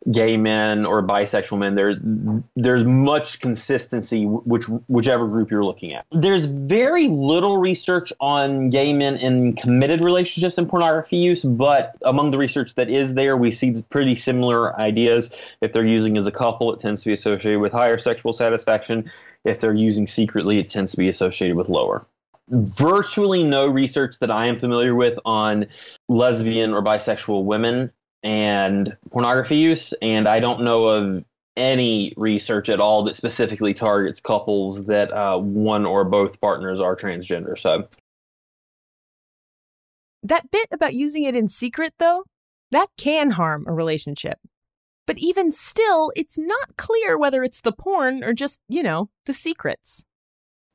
gay 0.09 0.35
men 0.35 0.85
or 0.85 1.03
bisexual 1.03 1.59
men. 1.59 1.75
There, 1.75 1.95
there's 2.55 2.83
much 2.83 3.39
consistency, 3.39 4.25
which 4.25 4.65
whichever 4.87 5.27
group 5.27 5.51
you're 5.51 5.63
looking 5.63 5.93
at. 5.93 6.05
There's 6.11 6.45
very 6.45 7.07
little 7.07 7.57
research 7.57 8.11
on 8.19 8.69
gay 8.69 8.93
men 8.93 9.17
in 9.17 9.55
committed 9.55 10.01
relationships 10.01 10.57
and 10.57 10.67
pornography 10.67 11.17
use, 11.17 11.43
but 11.43 11.95
among 12.03 12.31
the 12.31 12.37
research 12.37 12.75
that 12.75 12.89
is 12.89 13.13
there, 13.13 13.37
we 13.37 13.51
see 13.51 13.75
pretty 13.89 14.15
similar 14.15 14.79
ideas. 14.79 15.45
If 15.61 15.73
they're 15.73 15.85
using 15.85 16.17
as 16.17 16.25
a 16.25 16.31
couple, 16.31 16.73
it 16.73 16.79
tends 16.79 17.03
to 17.03 17.09
be 17.09 17.13
associated 17.13 17.59
with 17.59 17.71
higher 17.71 17.97
sexual 17.97 18.33
satisfaction. 18.33 19.11
If 19.43 19.61
they're 19.61 19.73
using 19.73 20.07
secretly, 20.07 20.57
it 20.57 20.69
tends 20.69 20.91
to 20.91 20.97
be 20.97 21.09
associated 21.09 21.57
with 21.57 21.69
lower 21.69 22.05
virtually 22.51 23.43
no 23.43 23.65
research 23.67 24.19
that 24.19 24.29
I 24.29 24.47
am 24.47 24.57
familiar 24.57 24.93
with 24.93 25.17
on 25.23 25.67
lesbian 26.09 26.73
or 26.73 26.83
bisexual 26.83 27.45
women 27.45 27.91
and 28.23 28.95
pornography 29.09 29.57
use, 29.57 29.93
and 30.01 30.27
I 30.27 30.39
don't 30.39 30.61
know 30.61 30.85
of 30.85 31.25
any 31.57 32.13
research 32.15 32.69
at 32.69 32.79
all 32.79 33.03
that 33.03 33.15
specifically 33.15 33.73
targets 33.73 34.19
couples 34.19 34.85
that 34.85 35.11
uh, 35.11 35.37
one 35.37 35.85
or 35.85 36.05
both 36.05 36.39
partners 36.39 36.79
are 36.79 36.95
transgender. 36.95 37.57
So 37.57 37.87
that 40.23 40.49
bit 40.51 40.67
about 40.71 40.93
using 40.93 41.23
it 41.23 41.35
in 41.35 41.47
secret, 41.47 41.93
though, 41.97 42.23
that 42.71 42.87
can 42.97 43.31
harm 43.31 43.65
a 43.67 43.73
relationship. 43.73 44.39
But 45.07 45.17
even 45.17 45.51
still, 45.51 46.11
it's 46.15 46.37
not 46.37 46.77
clear 46.77 47.17
whether 47.17 47.43
it's 47.43 47.61
the 47.61 47.73
porn 47.73 48.23
or 48.23 48.33
just, 48.33 48.61
you 48.69 48.83
know, 48.83 49.09
the 49.25 49.33
secrets. 49.33 50.05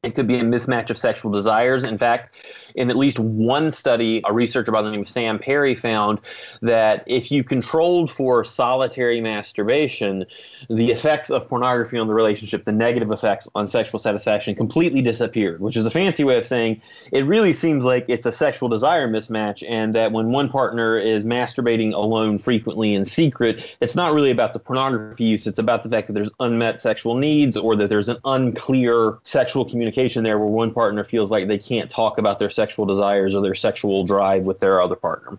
It 0.06 0.14
could 0.14 0.28
be 0.28 0.38
a 0.38 0.44
mismatch 0.44 0.88
of 0.90 0.96
sexual 0.96 1.32
desires. 1.32 1.82
In 1.82 1.98
fact, 1.98 2.32
in 2.76 2.90
at 2.90 2.96
least 2.96 3.18
one 3.18 3.72
study, 3.72 4.20
a 4.24 4.32
researcher 4.32 4.70
by 4.70 4.82
the 4.82 4.90
name 4.90 5.00
of 5.00 5.08
Sam 5.08 5.38
Perry 5.40 5.74
found 5.74 6.20
that 6.62 7.02
if 7.06 7.32
you 7.32 7.42
controlled 7.42 8.10
for 8.10 8.44
solitary 8.44 9.20
masturbation, 9.20 10.26
the 10.70 10.92
effects 10.92 11.30
of 11.30 11.48
pornography 11.48 11.98
on 11.98 12.06
the 12.06 12.14
relationship, 12.14 12.64
the 12.64 12.72
negative 12.72 13.10
effects 13.10 13.48
on 13.56 13.66
sexual 13.66 13.98
satisfaction, 13.98 14.54
completely 14.54 15.02
disappeared, 15.02 15.60
which 15.60 15.76
is 15.76 15.86
a 15.86 15.90
fancy 15.90 16.22
way 16.22 16.38
of 16.38 16.46
saying 16.46 16.80
it 17.12 17.24
really 17.24 17.52
seems 17.52 17.84
like 17.84 18.04
it's 18.08 18.26
a 18.26 18.32
sexual 18.32 18.68
desire 18.68 19.08
mismatch, 19.08 19.64
and 19.68 19.94
that 19.96 20.12
when 20.12 20.30
one 20.30 20.48
partner 20.48 20.96
is 20.96 21.24
masturbating 21.24 21.92
alone 21.94 22.38
frequently 22.38 22.94
in 22.94 23.04
secret, 23.04 23.76
it's 23.80 23.96
not 23.96 24.14
really 24.14 24.30
about 24.30 24.52
the 24.52 24.60
pornography 24.60 25.24
use, 25.24 25.48
it's 25.48 25.58
about 25.58 25.82
the 25.82 25.88
fact 25.88 26.06
that 26.06 26.12
there's 26.12 26.30
unmet 26.38 26.80
sexual 26.80 27.16
needs 27.16 27.56
or 27.56 27.74
that 27.74 27.88
there's 27.88 28.08
an 28.08 28.18
unclear 28.24 29.18
sexual 29.24 29.64
communication 29.64 29.95
communication 29.96 30.24
there 30.24 30.38
where 30.38 30.48
one 30.48 30.72
partner 30.72 31.04
feels 31.04 31.30
like 31.30 31.48
they 31.48 31.58
can't 31.58 31.88
talk 31.90 32.18
about 32.18 32.38
their 32.38 32.50
sexual 32.50 32.84
desires 32.84 33.34
or 33.34 33.42
their 33.42 33.54
sexual 33.54 34.04
drive 34.04 34.42
with 34.42 34.60
their 34.60 34.80
other 34.80 34.96
partner. 34.96 35.38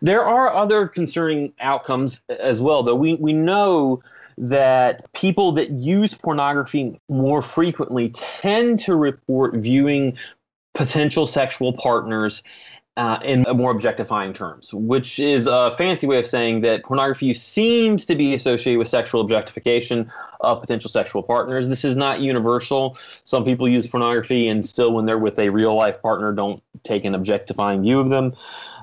There 0.00 0.24
are 0.24 0.54
other 0.54 0.86
concerning 0.86 1.52
outcomes 1.58 2.20
as 2.28 2.60
well, 2.60 2.82
though. 2.84 2.94
We, 2.94 3.14
we 3.14 3.32
know 3.32 4.02
that 4.38 5.02
people 5.14 5.52
that 5.52 5.70
use 5.70 6.14
pornography 6.14 7.00
more 7.08 7.42
frequently 7.42 8.10
tend 8.10 8.78
to 8.80 8.94
report 8.94 9.54
viewing 9.54 10.16
potential 10.74 11.26
sexual 11.26 11.72
partners 11.72 12.42
uh, 12.96 13.18
in 13.22 13.44
more 13.54 13.70
objectifying 13.70 14.32
terms, 14.32 14.72
which 14.72 15.18
is 15.18 15.46
a 15.46 15.70
fancy 15.72 16.06
way 16.06 16.18
of 16.18 16.26
saying 16.26 16.62
that 16.62 16.82
pornography 16.82 17.34
seems 17.34 18.06
to 18.06 18.14
be 18.14 18.34
associated 18.34 18.78
with 18.78 18.88
sexual 18.88 19.20
objectification 19.20 20.10
of 20.40 20.60
potential 20.60 20.88
sexual 20.88 21.22
partners. 21.22 21.68
This 21.68 21.84
is 21.84 21.94
not 21.94 22.20
universal. 22.20 22.96
Some 23.24 23.44
people 23.44 23.68
use 23.68 23.86
pornography 23.86 24.48
and 24.48 24.64
still, 24.64 24.94
when 24.94 25.04
they're 25.04 25.18
with 25.18 25.38
a 25.38 25.50
real 25.50 25.74
life 25.74 26.00
partner, 26.00 26.32
don't 26.32 26.62
take 26.84 27.04
an 27.04 27.14
objectifying 27.14 27.82
view 27.82 28.00
of 28.00 28.08
them. 28.08 28.34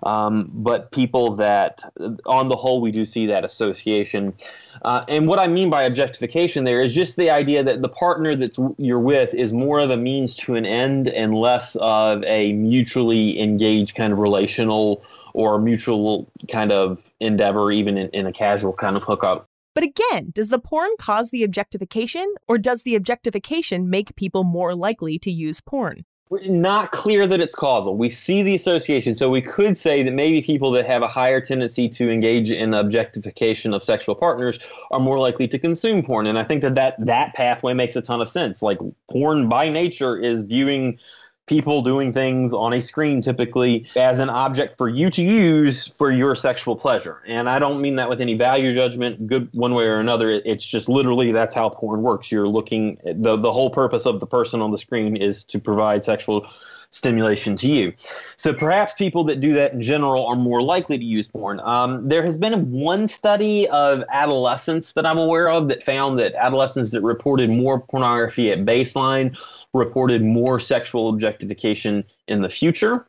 Um, 0.04 0.52
but 0.54 0.92
people 0.92 1.36
that, 1.36 1.82
on 2.26 2.50
the 2.50 2.56
whole, 2.56 2.82
we 2.82 2.92
do 2.92 3.06
see 3.06 3.26
that 3.28 3.46
association. 3.46 4.34
Uh, 4.82 5.06
and 5.08 5.28
what 5.28 5.40
I 5.40 5.48
mean 5.48 5.70
by 5.70 5.84
objectification 5.84 6.66
there 6.66 6.82
is 6.82 6.94
just 6.94 7.16
the 7.16 7.30
idea 7.30 7.64
that 7.64 7.82
the 7.82 7.90
partner 7.90 8.36
that 8.36 8.76
you're 8.78 9.00
with 9.00 9.34
is 9.34 9.54
more 9.54 9.80
of 9.80 9.90
a 9.90 9.98
means 9.98 10.36
to 10.36 10.56
an 10.56 10.66
end 10.66 11.08
and 11.08 11.34
less 11.34 11.78
of 11.78 12.24
a 12.26 12.54
mutually 12.54 13.40
engaged 13.40 13.96
kind 13.96 14.12
of 14.12 14.20
relational 14.20 15.04
or 15.34 15.60
mutual 15.60 16.30
kind 16.50 16.72
of 16.72 17.12
endeavor, 17.20 17.72
even 17.72 17.98
in, 17.98 18.10
in 18.10 18.28
a 18.28 18.34
casual 18.34 18.74
kind 18.74 18.96
of 18.98 19.04
hookup. 19.04 19.48
But 19.74 19.84
again, 19.84 20.32
does 20.34 20.50
the 20.50 20.60
porn 20.60 20.92
cause 21.00 21.32
the 21.32 21.44
objectification, 21.44 22.36
or 22.48 22.58
does 22.60 22.84
the 22.84 22.94
objectification 22.94 23.90
make 23.90 24.16
people 24.16 24.44
more 24.44 24.76
likely 24.76 25.18
to 25.20 25.32
use 25.32 25.62
porn? 25.62 26.06
Not 26.46 26.92
clear 26.92 27.28
that 27.28 27.40
it's 27.40 27.56
causal. 27.56 27.96
We 27.96 28.10
see 28.10 28.42
the 28.42 28.56
association, 28.56 29.14
so 29.14 29.30
we 29.30 29.42
could 29.42 29.78
say 29.78 30.04
that 30.04 30.14
maybe 30.14 30.42
people 30.42 30.72
that 30.72 30.86
have 30.88 31.02
a 31.02 31.08
higher 31.08 31.40
tendency 31.40 31.88
to 31.90 32.10
engage 32.10 32.52
in 32.52 32.74
objectification 32.74 33.74
of 33.74 33.84
sexual 33.84 34.16
partners 34.16 34.60
are 34.92 35.00
more 35.00 35.20
likely 35.20 35.48
to 35.50 35.60
consume 35.60 36.02
porn. 36.02 36.28
And 36.28 36.40
I 36.40 36.44
think 36.44 36.62
that 36.62 36.76
that, 36.76 36.96
that 37.06 37.36
pathway 37.36 37.74
makes 37.74 37.96
a 37.96 38.02
ton 38.02 38.22
of 38.22 38.30
sense. 38.30 38.62
Like 38.62 38.80
porn 39.10 39.48
by 39.50 39.70
nature 39.70 40.18
is 40.18 40.42
viewing 40.42 41.00
people 41.46 41.82
doing 41.82 42.14
things 42.14 42.54
on 42.54 42.74
a 42.74 42.82
screen 42.82 43.22
typically 43.22 43.86
as 43.98 44.20
an 44.20 44.30
object 44.30 44.78
for 44.78 44.88
you 44.88 45.10
to 45.10 45.22
use 45.22 45.88
for 45.88 46.12
your 46.12 46.36
sexual 46.36 46.76
pleasure. 46.76 47.22
And 47.28 47.50
I 47.50 47.60
don't 47.60 47.82
mean 47.82 47.96
that 47.98 48.10
with 48.10 48.22
any 48.22 48.34
value 48.34 48.74
judgment, 48.74 49.28
good 49.28 49.50
one 49.52 49.74
way 49.74 49.86
or 49.86 50.00
another. 50.00 50.30
It's 50.30 50.66
just 50.66 50.88
literally 50.88 51.32
that's 51.32 51.56
how 51.56 51.70
porn 51.70 52.02
works. 52.02 52.32
You're 52.32 52.48
looking 52.48 52.98
the 53.04 53.36
the 53.36 53.52
whole 53.52 53.70
purpose 53.70 54.06
of 54.06 54.20
the 54.20 54.28
person 54.28 54.62
on 54.62 54.72
the 54.72 54.78
screen 54.78 55.18
is 55.18 55.44
to 55.46 55.60
provide 55.60 56.04
sexual 56.04 56.48
stimulation 56.94 57.56
to 57.56 57.68
you. 57.68 57.92
So 58.38 58.54
perhaps 58.54 58.94
people 58.94 59.24
that 59.26 59.40
do 59.40 59.54
that 59.54 59.74
in 59.74 59.82
general 59.82 60.28
are 60.28 60.36
more 60.36 60.62
likely 60.62 60.98
to 60.98 61.04
use 61.04 61.28
porn. 61.28 61.60
Um, 61.62 62.08
there 62.08 62.24
has 62.24 62.38
been 62.38 62.72
one 62.72 63.08
study 63.08 63.68
of 63.70 64.04
adolescents 64.12 64.94
that 64.94 65.06
I'm 65.06 65.18
aware 65.18 65.50
of 65.50 65.70
that 65.70 65.82
found 65.82 66.20
that 66.20 66.36
adolescents 66.36 66.92
that 66.92 67.02
reported 67.02 67.50
more 67.50 67.80
pornography 67.80 68.52
at 68.52 68.64
baseline 68.64 69.36
reported 69.74 70.24
more 70.24 70.60
sexual 70.60 71.10
objectification 71.10 72.04
in 72.28 72.42
the 72.42 72.50
future. 72.50 73.06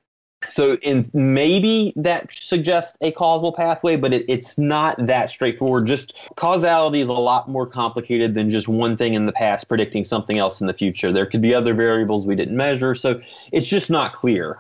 So, 0.47 0.77
in 0.83 1.09
maybe 1.15 1.93
that 1.97 2.29
suggests 2.33 2.99
a 3.01 3.13
causal 3.13 3.53
pathway, 3.53 3.97
but 3.97 4.13
it, 4.13 4.27
it's 4.29 4.59
not 4.59 5.07
that 5.07 5.31
straightforward. 5.31 5.87
Just 5.87 6.15
causality 6.37 7.01
is 7.01 7.09
a 7.09 7.15
lot 7.15 7.49
more 7.49 7.67
complicated 7.67 8.35
than 8.35 8.51
just 8.51 8.69
one 8.69 8.97
thing 8.97 9.15
in 9.15 9.25
the 9.25 9.33
past 9.33 9.69
predicting 9.69 10.05
something 10.05 10.39
else 10.39 10.61
in 10.61 10.67
the 10.67 10.75
future. 10.75 11.13
There 11.13 11.25
could 11.25 11.41
be 11.41 11.55
other 11.55 11.73
variables 11.73 12.27
we 12.27 12.37
didn't 12.37 12.57
measure, 12.57 12.95
so 12.95 13.21
it's 13.53 13.69
just 13.69 13.91
not 13.91 14.13
clear. 14.13 14.59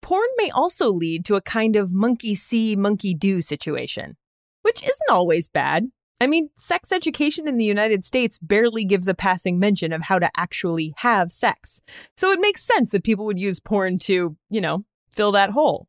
Porn 0.00 0.28
may 0.36 0.50
also 0.50 0.90
lead 0.90 1.24
to 1.26 1.36
a 1.36 1.42
kind 1.42 1.76
of 1.76 1.92
monkey 1.92 2.34
see, 2.34 2.74
monkey 2.74 3.14
do 3.14 3.40
situation, 3.40 4.16
which 4.62 4.82
isn't 4.82 5.10
always 5.10 5.48
bad. 5.48 5.88
I 6.22 6.28
mean, 6.28 6.50
sex 6.54 6.92
education 6.92 7.48
in 7.48 7.56
the 7.56 7.64
United 7.64 8.04
States 8.04 8.38
barely 8.38 8.84
gives 8.84 9.08
a 9.08 9.14
passing 9.14 9.58
mention 9.58 9.92
of 9.92 10.02
how 10.02 10.20
to 10.20 10.30
actually 10.36 10.94
have 10.98 11.32
sex. 11.32 11.80
So 12.16 12.30
it 12.30 12.38
makes 12.40 12.62
sense 12.62 12.90
that 12.90 13.02
people 13.02 13.24
would 13.24 13.40
use 13.40 13.58
porn 13.58 13.98
to, 14.02 14.36
you 14.48 14.60
know, 14.60 14.84
fill 15.10 15.32
that 15.32 15.50
hole. 15.50 15.88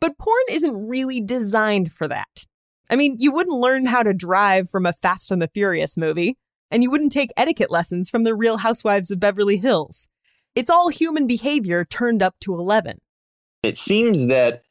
But 0.00 0.16
porn 0.16 0.44
isn't 0.50 0.88
really 0.88 1.20
designed 1.20 1.92
for 1.92 2.08
that. 2.08 2.46
I 2.88 2.96
mean, 2.96 3.16
you 3.18 3.30
wouldn't 3.30 3.60
learn 3.60 3.84
how 3.84 4.02
to 4.02 4.14
drive 4.14 4.70
from 4.70 4.86
a 4.86 4.92
Fast 4.94 5.30
and 5.30 5.42
the 5.42 5.50
Furious 5.52 5.98
movie, 5.98 6.38
and 6.70 6.82
you 6.82 6.90
wouldn't 6.90 7.12
take 7.12 7.30
etiquette 7.36 7.70
lessons 7.70 8.08
from 8.08 8.24
the 8.24 8.34
Real 8.34 8.56
Housewives 8.56 9.10
of 9.10 9.20
Beverly 9.20 9.58
Hills. 9.58 10.08
It's 10.54 10.70
all 10.70 10.88
human 10.88 11.26
behavior 11.26 11.84
turned 11.84 12.22
up 12.22 12.36
to 12.40 12.54
11. 12.54 13.02
It 13.62 13.76
seems 13.76 14.28
that 14.28 14.62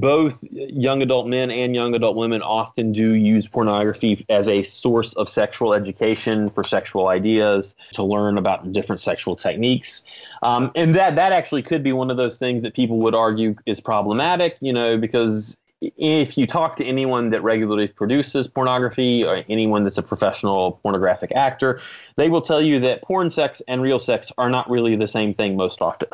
both 0.00 0.42
young 0.50 1.02
adult 1.02 1.26
men 1.26 1.50
and 1.50 1.74
young 1.74 1.94
adult 1.94 2.16
women 2.16 2.42
often 2.42 2.92
do 2.92 3.14
use 3.14 3.46
pornography 3.46 4.24
as 4.28 4.48
a 4.48 4.62
source 4.62 5.14
of 5.14 5.28
sexual 5.28 5.74
education 5.74 6.50
for 6.50 6.64
sexual 6.64 7.08
ideas 7.08 7.76
to 7.92 8.02
learn 8.02 8.38
about 8.38 8.72
different 8.72 9.00
sexual 9.00 9.36
techniques. 9.36 10.04
Um, 10.42 10.70
and 10.74 10.94
that 10.94 11.16
that 11.16 11.32
actually 11.32 11.62
could 11.62 11.82
be 11.82 11.92
one 11.92 12.10
of 12.10 12.16
those 12.16 12.38
things 12.38 12.62
that 12.62 12.74
people 12.74 12.98
would 12.98 13.14
argue 13.14 13.54
is 13.66 13.80
problematic 13.80 14.56
you 14.60 14.72
know 14.72 14.96
because 14.96 15.58
if 15.80 16.38
you 16.38 16.46
talk 16.46 16.76
to 16.76 16.84
anyone 16.84 17.30
that 17.30 17.42
regularly 17.42 17.88
produces 17.88 18.48
pornography 18.48 19.24
or 19.24 19.44
anyone 19.48 19.84
that's 19.84 19.98
a 19.98 20.02
professional 20.02 20.80
pornographic 20.82 21.32
actor 21.32 21.80
they 22.16 22.28
will 22.28 22.40
tell 22.40 22.60
you 22.60 22.80
that 22.80 23.02
porn 23.02 23.30
sex 23.30 23.62
and 23.68 23.82
real 23.82 23.98
sex 23.98 24.32
are 24.38 24.50
not 24.50 24.68
really 24.70 24.96
the 24.96 25.08
same 25.08 25.34
thing 25.34 25.56
most 25.56 25.80
often. 25.80 26.08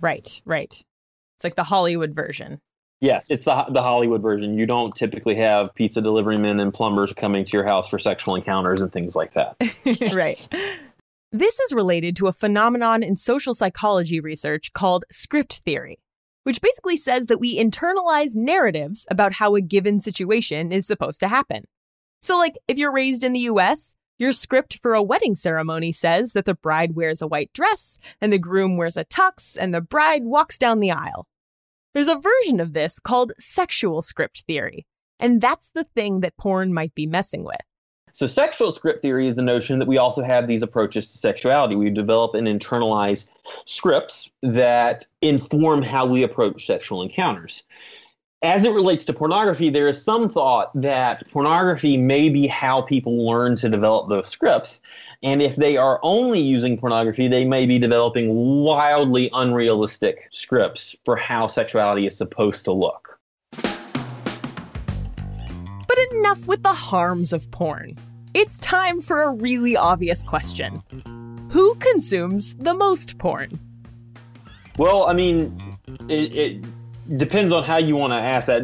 Right 0.00 0.42
right. 0.44 0.72
It's 0.72 1.44
like 1.44 1.54
the 1.54 1.64
hollywood 1.64 2.14
version 2.14 2.60
Yes, 3.02 3.30
it's 3.30 3.44
the 3.44 3.66
the 3.68 3.82
Hollywood 3.82 4.22
version. 4.22 4.56
You 4.56 4.64
don't 4.64 4.94
typically 4.94 5.34
have 5.34 5.74
pizza 5.74 6.00
delivery 6.00 6.38
men 6.38 6.60
and 6.60 6.72
plumbers 6.72 7.12
coming 7.12 7.44
to 7.44 7.56
your 7.56 7.66
house 7.66 7.88
for 7.88 7.98
sexual 7.98 8.36
encounters 8.36 8.80
and 8.80 8.92
things 8.92 9.16
like 9.16 9.32
that. 9.32 9.56
right. 10.14 10.48
This 11.32 11.58
is 11.58 11.72
related 11.72 12.14
to 12.16 12.28
a 12.28 12.32
phenomenon 12.32 13.02
in 13.02 13.16
social 13.16 13.54
psychology 13.54 14.20
research 14.20 14.72
called 14.72 15.04
script 15.10 15.62
theory, 15.64 15.98
which 16.44 16.60
basically 16.60 16.96
says 16.96 17.26
that 17.26 17.40
we 17.40 17.60
internalize 17.60 18.36
narratives 18.36 19.04
about 19.10 19.32
how 19.32 19.56
a 19.56 19.60
given 19.60 19.98
situation 19.98 20.70
is 20.70 20.86
supposed 20.86 21.18
to 21.20 21.28
happen. 21.28 21.64
So, 22.22 22.38
like, 22.38 22.56
if 22.68 22.78
you're 22.78 22.92
raised 22.92 23.24
in 23.24 23.32
the 23.32 23.40
US, 23.40 23.96
your 24.16 24.30
script 24.30 24.78
for 24.80 24.94
a 24.94 25.02
wedding 25.02 25.34
ceremony 25.34 25.90
says 25.90 26.34
that 26.34 26.44
the 26.44 26.54
bride 26.54 26.94
wears 26.94 27.20
a 27.20 27.26
white 27.26 27.52
dress, 27.52 27.98
and 28.20 28.32
the 28.32 28.38
groom 28.38 28.76
wears 28.76 28.96
a 28.96 29.04
tux, 29.04 29.56
and 29.60 29.74
the 29.74 29.80
bride 29.80 30.22
walks 30.22 30.56
down 30.56 30.78
the 30.78 30.92
aisle. 30.92 31.26
There's 31.94 32.08
a 32.08 32.18
version 32.18 32.60
of 32.60 32.72
this 32.72 32.98
called 32.98 33.32
sexual 33.38 34.00
script 34.02 34.44
theory, 34.46 34.86
and 35.20 35.40
that's 35.40 35.70
the 35.70 35.84
thing 35.94 36.20
that 36.20 36.36
porn 36.38 36.72
might 36.72 36.94
be 36.94 37.06
messing 37.06 37.44
with. 37.44 37.60
So, 38.14 38.26
sexual 38.26 38.72
script 38.72 39.00
theory 39.00 39.26
is 39.26 39.36
the 39.36 39.42
notion 39.42 39.78
that 39.78 39.88
we 39.88 39.96
also 39.96 40.22
have 40.22 40.46
these 40.46 40.62
approaches 40.62 41.10
to 41.10 41.18
sexuality. 41.18 41.76
We 41.76 41.88
develop 41.90 42.34
and 42.34 42.46
internalize 42.46 43.30
scripts 43.64 44.30
that 44.42 45.04
inform 45.22 45.82
how 45.82 46.04
we 46.04 46.22
approach 46.22 46.66
sexual 46.66 47.02
encounters 47.02 47.64
as 48.42 48.64
it 48.64 48.72
relates 48.72 49.04
to 49.04 49.12
pornography, 49.12 49.70
there 49.70 49.86
is 49.86 50.02
some 50.02 50.28
thought 50.28 50.72
that 50.74 51.28
pornography 51.30 51.96
may 51.96 52.28
be 52.28 52.48
how 52.48 52.82
people 52.82 53.24
learn 53.24 53.54
to 53.56 53.68
develop 53.68 54.08
those 54.08 54.26
scripts. 54.26 54.82
And 55.22 55.40
if 55.40 55.54
they 55.54 55.76
are 55.76 56.00
only 56.02 56.40
using 56.40 56.76
pornography, 56.76 57.28
they 57.28 57.44
may 57.44 57.66
be 57.66 57.78
developing 57.78 58.34
wildly 58.34 59.30
unrealistic 59.32 60.26
scripts 60.32 60.96
for 61.04 61.14
how 61.14 61.46
sexuality 61.46 62.04
is 62.06 62.16
supposed 62.16 62.64
to 62.64 62.72
look. 62.72 63.20
But 65.86 65.98
enough 66.12 66.48
with 66.48 66.64
the 66.64 66.72
harms 66.72 67.32
of 67.32 67.48
porn. 67.52 67.96
It's 68.34 68.58
time 68.58 69.00
for 69.00 69.22
a 69.22 69.32
really 69.32 69.76
obvious 69.76 70.24
question 70.24 70.82
Who 71.52 71.76
consumes 71.76 72.54
the 72.54 72.74
most 72.74 73.18
porn? 73.18 73.50
Well, 74.78 75.04
I 75.04 75.12
mean, 75.12 75.78
it, 76.08 76.34
it 76.34 76.64
depends 77.16 77.52
on 77.52 77.64
how 77.64 77.76
you 77.76 77.96
want 77.96 78.12
to 78.12 78.18
ask 78.18 78.46
that. 78.46 78.62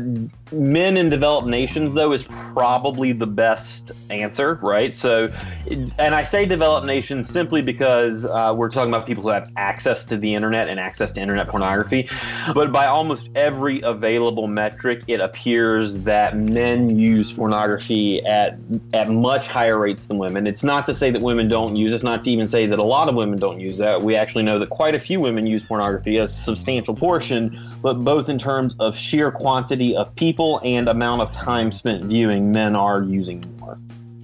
Men 0.53 0.97
in 0.97 1.11
developed 1.11 1.49
nations 1.49 1.95
though 1.95 2.13
is 2.13 2.25
probably 2.25 3.13
the 3.13 3.27
best 3.27 3.93
answer 4.11 4.59
right? 4.63 4.95
So 4.95 5.33
and 5.71 6.15
i 6.15 6.23
say 6.23 6.47
developed 6.47 6.87
nations 6.87 7.29
simply 7.29 7.63
because 7.63 8.25
uh, 8.25 8.55
we're 8.57 8.71
talking 8.71 8.93
about 8.93 9.07
people 9.07 9.23
who 9.23 9.29
have 9.29 9.51
access 9.57 10.05
to 10.05 10.17
the 10.17 10.35
internet 10.35 10.69
and 10.69 10.81
access 10.81 11.13
to 11.13 11.21
internet 11.21 11.49
pornography. 11.49 12.09
But 12.55 12.73
by 12.73 12.87
almost 12.87 13.31
every 13.35 13.81
available 13.83 14.47
metric 14.47 15.03
it 15.07 15.21
appears 15.21 16.01
that 16.01 16.37
men 16.37 16.99
use 16.99 17.33
pornography 17.33 18.25
at 18.25 18.59
at 18.95 19.11
much 19.11 19.49
higher 19.49 19.79
rates 19.79 20.07
than 20.07 20.19
women. 20.19 20.47
It's 20.47 20.65
not 20.65 20.87
to 20.87 20.95
say 20.95 21.11
that 21.11 21.23
women 21.23 21.49
don't 21.49 21.77
use 21.77 21.93
it, 21.93 21.97
it's 21.97 22.05
not 22.05 22.25
to 22.25 22.31
even 22.31 22.47
say 22.47 22.67
that 22.67 22.79
a 22.79 22.83
lot 22.85 23.09
of 23.09 23.15
women 23.15 23.39
don't 23.39 23.61
use 23.61 23.79
that. 23.79 24.03
We 24.03 24.17
actually 24.17 24.45
know 24.45 24.59
that 24.59 24.71
quite 24.71 24.95
a 24.95 25.01
few 25.01 25.21
women 25.21 25.47
use 25.47 25.65
pornography 25.65 26.19
a 26.19 26.29
substantial 26.29 26.95
portion 26.95 27.59
but 27.83 27.95
both 28.05 28.29
in 28.29 28.39
terms 28.39 28.75
of 28.81 28.97
sheer 28.97 29.31
quantity 29.31 29.95
of 29.95 30.15
people 30.17 30.61
and 30.65 30.89
amount 30.89 31.23
of 31.23 31.31
time 31.31 31.71
spent 31.71 32.05
viewing, 32.05 32.51
men 32.51 32.75
are 32.75 33.03
using 33.03 33.43
more. 33.61 33.79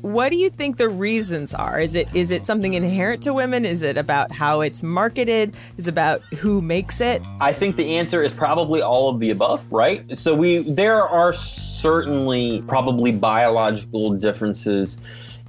What 0.05 0.29
do 0.29 0.37
you 0.37 0.51
think 0.51 0.77
the 0.77 0.91
reasons 0.91 1.55
are? 1.55 1.81
Is 1.81 1.95
it 1.95 2.15
is 2.15 2.31
it 2.31 2.45
something 2.45 2.75
inherent 2.75 3.23
to 3.23 3.33
women? 3.33 3.65
Is 3.65 3.83
it 3.83 3.97
about 3.97 4.33
how 4.33 4.61
it's 4.61 4.83
marketed? 4.83 5.55
Is 5.79 5.89
it 5.89 5.93
about 5.93 6.21
who 6.35 6.61
makes 6.61 7.01
it? 7.01 7.23
I 7.41 7.55
think 7.55 7.77
the 7.77 7.97
answer 7.97 8.23
is 8.23 8.31
probably 8.31 8.83
all 8.83 9.09
of 9.09 9.19
the 9.19 9.31
above, 9.31 9.65
right? 9.73 10.05
So 10.15 10.35
we 10.35 10.59
there 10.59 11.09
are 11.09 11.33
certainly 11.33 12.63
probably 12.69 13.13
biological 13.13 14.11
differences 14.11 14.99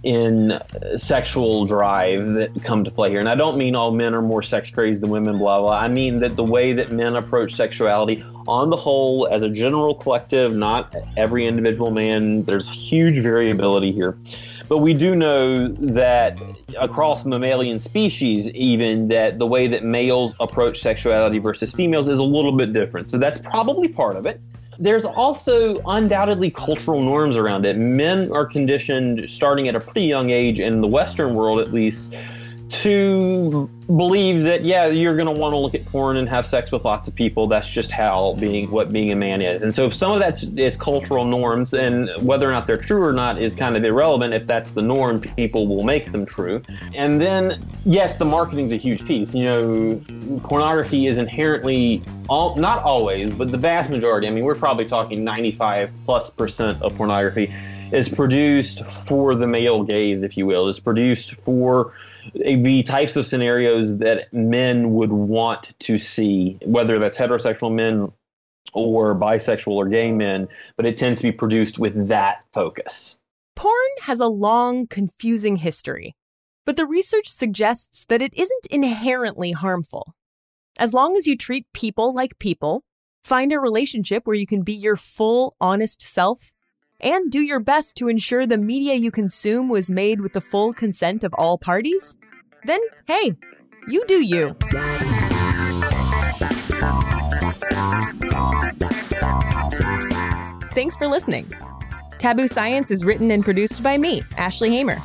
in 0.06 0.62
sexual 0.98 1.65
drive 1.65 2.36
that 2.36 2.63
come 2.63 2.84
to 2.84 2.91
play 2.91 3.10
here. 3.10 3.20
And 3.20 3.28
I 3.28 3.34
don't 3.34 3.58
mean 3.58 3.76
all 3.76 3.91
men 3.91 4.13
are 4.13 4.22
more 4.22 4.44
sex 4.44 4.70
crazed 4.70 5.02
than 5.02 5.10
women, 5.10 5.39
blah, 5.39 5.60
blah. 5.60 5.78
I 5.78 5.88
mean 5.88 6.20
that 6.20 6.36
the 6.36 6.44
way 6.44 6.74
that 6.74 6.91
men 6.91 7.15
approach 7.15 7.56
sexuality 7.56 8.24
on 8.48 8.70
the 8.70 8.78
whole, 8.78 9.28
as 9.28 9.41
a 9.41 9.50
general 9.50 9.96
collective, 9.96 10.54
not 10.54 10.96
every 11.18 11.48
individual 11.48 11.89
man, 11.89 12.44
there's 12.44 12.70
huge 12.70 13.18
variability 13.18 13.91
here. 13.91 14.15
But 14.70 14.78
we 14.80 14.94
do 14.94 15.15
know 15.15 15.70
that 15.70 16.39
across 16.78 17.26
mammalian 17.26 17.80
species, 17.80 18.48
even 18.50 19.08
that 19.08 19.39
the 19.39 19.48
way 19.48 19.68
that 19.68 19.84
males 19.84 20.36
approach 20.39 20.82
sexuality 20.82 21.39
versus 21.39 21.72
females 21.72 22.08
is 22.08 22.20
a 22.20 22.24
little 22.24 22.52
bit 22.52 22.74
different. 22.74 23.10
So 23.10 23.18
that's 23.18 23.39
probably 23.39 23.88
part 23.88 24.18
of 24.18 24.28
it. 24.28 24.39
There's 24.78 25.06
also 25.06 25.82
undoubtedly 25.86 26.52
cultural 26.52 27.02
norms 27.02 27.38
around 27.38 27.66
it. 27.66 27.78
Men 27.78 28.32
are 28.32 28.46
conditioned, 28.46 29.30
starting 29.30 29.68
at 29.68 29.76
a 29.76 29.80
pretty 29.80 30.04
young 30.04 30.30
age, 30.30 30.60
in 30.60 30.82
the 30.82 30.88
Western 30.88 31.36
world 31.36 31.60
at 31.60 31.74
least, 31.74 32.16
to 32.69 33.69
believe 33.95 34.41
that 34.41 34.63
yeah 34.63 34.88
you're 34.88 35.15
going 35.15 35.28
to 35.28 35.39
want 35.39 35.54
to 35.54 35.58
look 35.58 35.75
at 35.75 35.86
porn 35.86 36.17
and 36.17 36.28
have 36.28 36.45
sex 36.45 36.71
with 36.71 36.84
lots 36.84 37.08
of 37.08 37.13
people. 37.13 37.47
That's 37.47 37.69
just 37.69 37.91
how 37.91 38.34
being 38.39 38.71
what 38.71 38.91
being 38.91 39.12
a 39.12 39.15
man 39.15 39.41
is. 39.41 39.62
And 39.62 39.75
so 39.75 39.86
if 39.86 39.93
some 39.93 40.12
of 40.12 40.19
that 40.19 40.41
is 40.58 40.75
cultural 40.75 41.25
norms 41.25 41.73
and 41.73 42.10
whether 42.25 42.49
or 42.49 42.51
not 42.51 42.65
they're 42.65 42.78
true 42.78 43.04
or 43.04 43.13
not 43.13 43.39
is 43.39 43.56
kind 43.56 43.78
of 43.78 43.84
irrelevant. 43.84 44.34
If 44.34 44.47
that's 44.47 44.71
the 44.71 44.82
norm 44.82 45.21
people 45.21 45.67
will 45.67 45.84
make 45.84 46.12
them 46.12 46.25
true. 46.25 46.63
And 46.95 47.21
then 47.21 47.63
yes 47.86 48.15
the 48.15 48.25
marketing's 48.25 48.73
a 48.73 48.78
huge 48.78 49.06
piece. 49.06 49.36
You 49.36 49.43
know 49.43 50.39
pornography 50.43 51.06
is 51.06 51.19
inherently 51.19 52.04
all 52.28 52.56
not 52.56 52.82
always 52.84 53.30
but 53.32 53.51
the 53.51 53.58
vast 53.58 53.91
majority. 53.91 54.28
I 54.28 54.32
mean 54.32 54.43
we're 54.43 54.56
probably 54.56 54.86
talking 54.86 55.23
95 55.23 55.91
plus 56.06 56.32
percent 56.32 56.82
of 56.82 56.95
pornography 56.95 57.54
is 57.91 58.10
produced 58.10 58.84
for 58.86 59.36
the 59.36 59.45
male 59.45 59.84
gaze 59.84 60.23
if 60.23 60.36
you 60.36 60.47
will. 60.47 60.67
Is 60.67 60.80
produced 60.80 61.36
for 61.36 61.93
the 62.34 62.84
types 62.84 63.16
of 63.16 63.26
scenarios 63.26 63.98
that 63.98 64.32
men 64.34 64.94
would 64.94 65.12
want 65.12 65.78
to 65.80 65.98
see, 65.98 66.58
whether 66.64 67.00
that's 67.00 67.18
heterosexual 67.18 67.74
men 67.74 68.12
or 68.74 69.16
bisexual 69.16 69.74
or 69.74 69.88
gay 69.88 70.12
men, 70.12 70.48
but 70.76 70.86
it 70.86 70.98
tends 70.98 71.20
to 71.22 71.28
be 71.28 71.32
produced 71.32 71.80
with 71.80 72.08
that 72.08 72.44
focus. 72.54 73.20
Porn 73.56 73.74
has 74.02 74.20
a 74.20 74.28
long, 74.28 74.88
confusing 74.88 75.58
history, 75.58 76.16
but 76.66 76.76
the 76.76 76.86
research 76.86 77.28
suggests 77.28 78.06
that 78.10 78.22
it 78.22 78.34
isn't 78.34 78.68
inherently 78.70 79.52
harmful. 79.52 80.14
As 80.78 80.94
long 80.94 81.16
as 81.16 81.26
you 81.26 81.38
treat 81.38 81.66
people 81.74 82.14
like 82.14 82.38
people, 82.38 82.84
find 83.24 83.54
a 83.54 83.60
relationship 83.60 84.26
where 84.26 84.36
you 84.36 84.46
can 84.46 84.64
be 84.64 84.74
your 84.74 84.98
full, 84.98 85.56
honest 85.62 86.02
self, 86.02 86.52
and 87.01 87.31
do 87.31 87.41
your 87.41 87.60
best 87.60 87.97
to 87.97 88.08
ensure 88.08 88.45
the 88.45 88.58
media 88.58 88.95
you 88.95 89.12
consume 89.12 89.69
was 89.69 89.91
made 89.91 90.21
with 90.21 90.34
the 90.34 90.41
full 90.41 90.73
consent 90.73 91.23
of 91.23 91.34
all 91.38 91.58
parties, 91.58 92.17
then 92.63 92.81
hey, 93.05 93.36
you 93.88 94.05
do 94.08 94.23
you. 94.23 94.55
Thanks 100.73 100.97
for 100.97 101.08
listening. 101.08 101.51
Taboo 102.17 102.47
Science 102.47 102.91
is 102.91 103.05
written 103.05 103.31
and 103.31 103.43
produced 103.43 103.84
by 103.84 103.97
me, 103.97 104.23
Ashley 104.38 104.69
Hamer. 104.69 104.97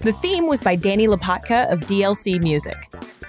The 0.00 0.12
theme 0.12 0.46
was 0.46 0.62
by 0.62 0.76
Danny 0.76 1.08
Lapotka 1.08 1.72
of 1.72 1.80
DLC 1.80 2.40
Music. 2.40 2.76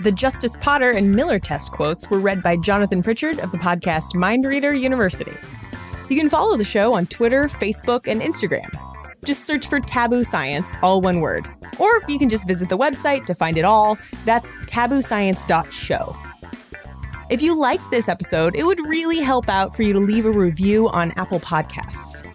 The 0.02 0.12
Justice 0.12 0.56
Potter 0.60 0.92
and 0.92 1.16
Miller 1.16 1.40
test 1.40 1.72
quotes 1.72 2.10
were 2.10 2.20
read 2.20 2.44
by 2.44 2.58
Jonathan 2.58 3.02
Pritchard 3.02 3.40
of 3.40 3.52
the 3.52 3.58
podcast 3.58 4.14
Mind 4.14 4.46
Reader 4.46 4.74
University. 4.74 5.34
You 6.10 6.16
can 6.16 6.30
follow 6.30 6.58
the 6.58 6.64
show 6.64 6.94
on 6.94 7.08
Twitter, 7.08 7.46
Facebook, 7.46 8.08
and 8.08 8.22
Instagram. 8.22 8.70
Just 9.26 9.46
search 9.46 9.68
for 9.68 9.80
Taboo 9.80 10.24
Science, 10.24 10.78
all 10.82 11.02
one 11.02 11.20
word. 11.20 11.46
Or 11.80 12.02
you 12.08 12.18
can 12.18 12.30
just 12.30 12.48
visit 12.48 12.70
the 12.70 12.78
website 12.78 13.26
to 13.26 13.36
find 13.36 13.58
it 13.58 13.66
all. 13.66 13.98
That's 14.24 14.54
tabooscience.show. 14.68 16.16
If 17.30 17.42
you 17.42 17.60
liked 17.60 17.92
this 17.92 18.08
episode, 18.08 18.56
it 18.56 18.64
would 18.64 18.80
really 18.88 19.20
help 19.20 19.50
out 19.50 19.76
for 19.76 19.84
you 19.84 19.92
to 19.92 20.00
leave 20.00 20.26
a 20.26 20.32
review 20.32 20.88
on 20.90 21.12
Apple 21.18 21.42
Podcasts. 21.42 22.26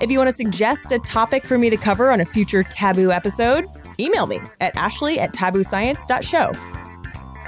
If 0.00 0.10
you 0.10 0.16
want 0.18 0.30
to 0.30 0.36
suggest 0.36 0.92
a 0.92 0.98
topic 1.00 1.44
for 1.44 1.58
me 1.58 1.68
to 1.68 1.76
cover 1.76 2.10
on 2.10 2.20
a 2.20 2.24
future 2.24 2.62
Taboo 2.62 3.10
episode, 3.10 3.66
email 4.00 4.26
me 4.26 4.40
at 4.60 4.74
ashley 4.76 5.18
at 5.18 5.34
tabooscience.show. 5.34 6.52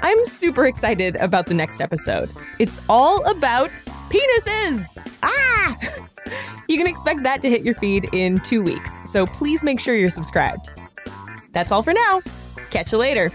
I'm 0.03 0.25
super 0.25 0.67
excited 0.67 1.15
about 1.15 1.45
the 1.45 1.53
next 1.53 1.81
episode. 1.81 2.29
It's 2.59 2.81
all 2.89 3.25
about 3.29 3.79
penises! 4.11 4.97
Ah! 5.23 5.77
you 6.67 6.77
can 6.77 6.87
expect 6.87 7.23
that 7.23 7.41
to 7.41 7.49
hit 7.49 7.63
your 7.63 7.75
feed 7.75 8.09
in 8.13 8.39
two 8.41 8.61
weeks, 8.61 9.01
so 9.09 9.25
please 9.25 9.63
make 9.63 9.79
sure 9.79 9.95
you're 9.95 10.09
subscribed. 10.09 10.69
That's 11.53 11.71
all 11.71 11.83
for 11.83 11.93
now. 11.93 12.21
Catch 12.69 12.91
you 12.91 12.97
later. 12.97 13.31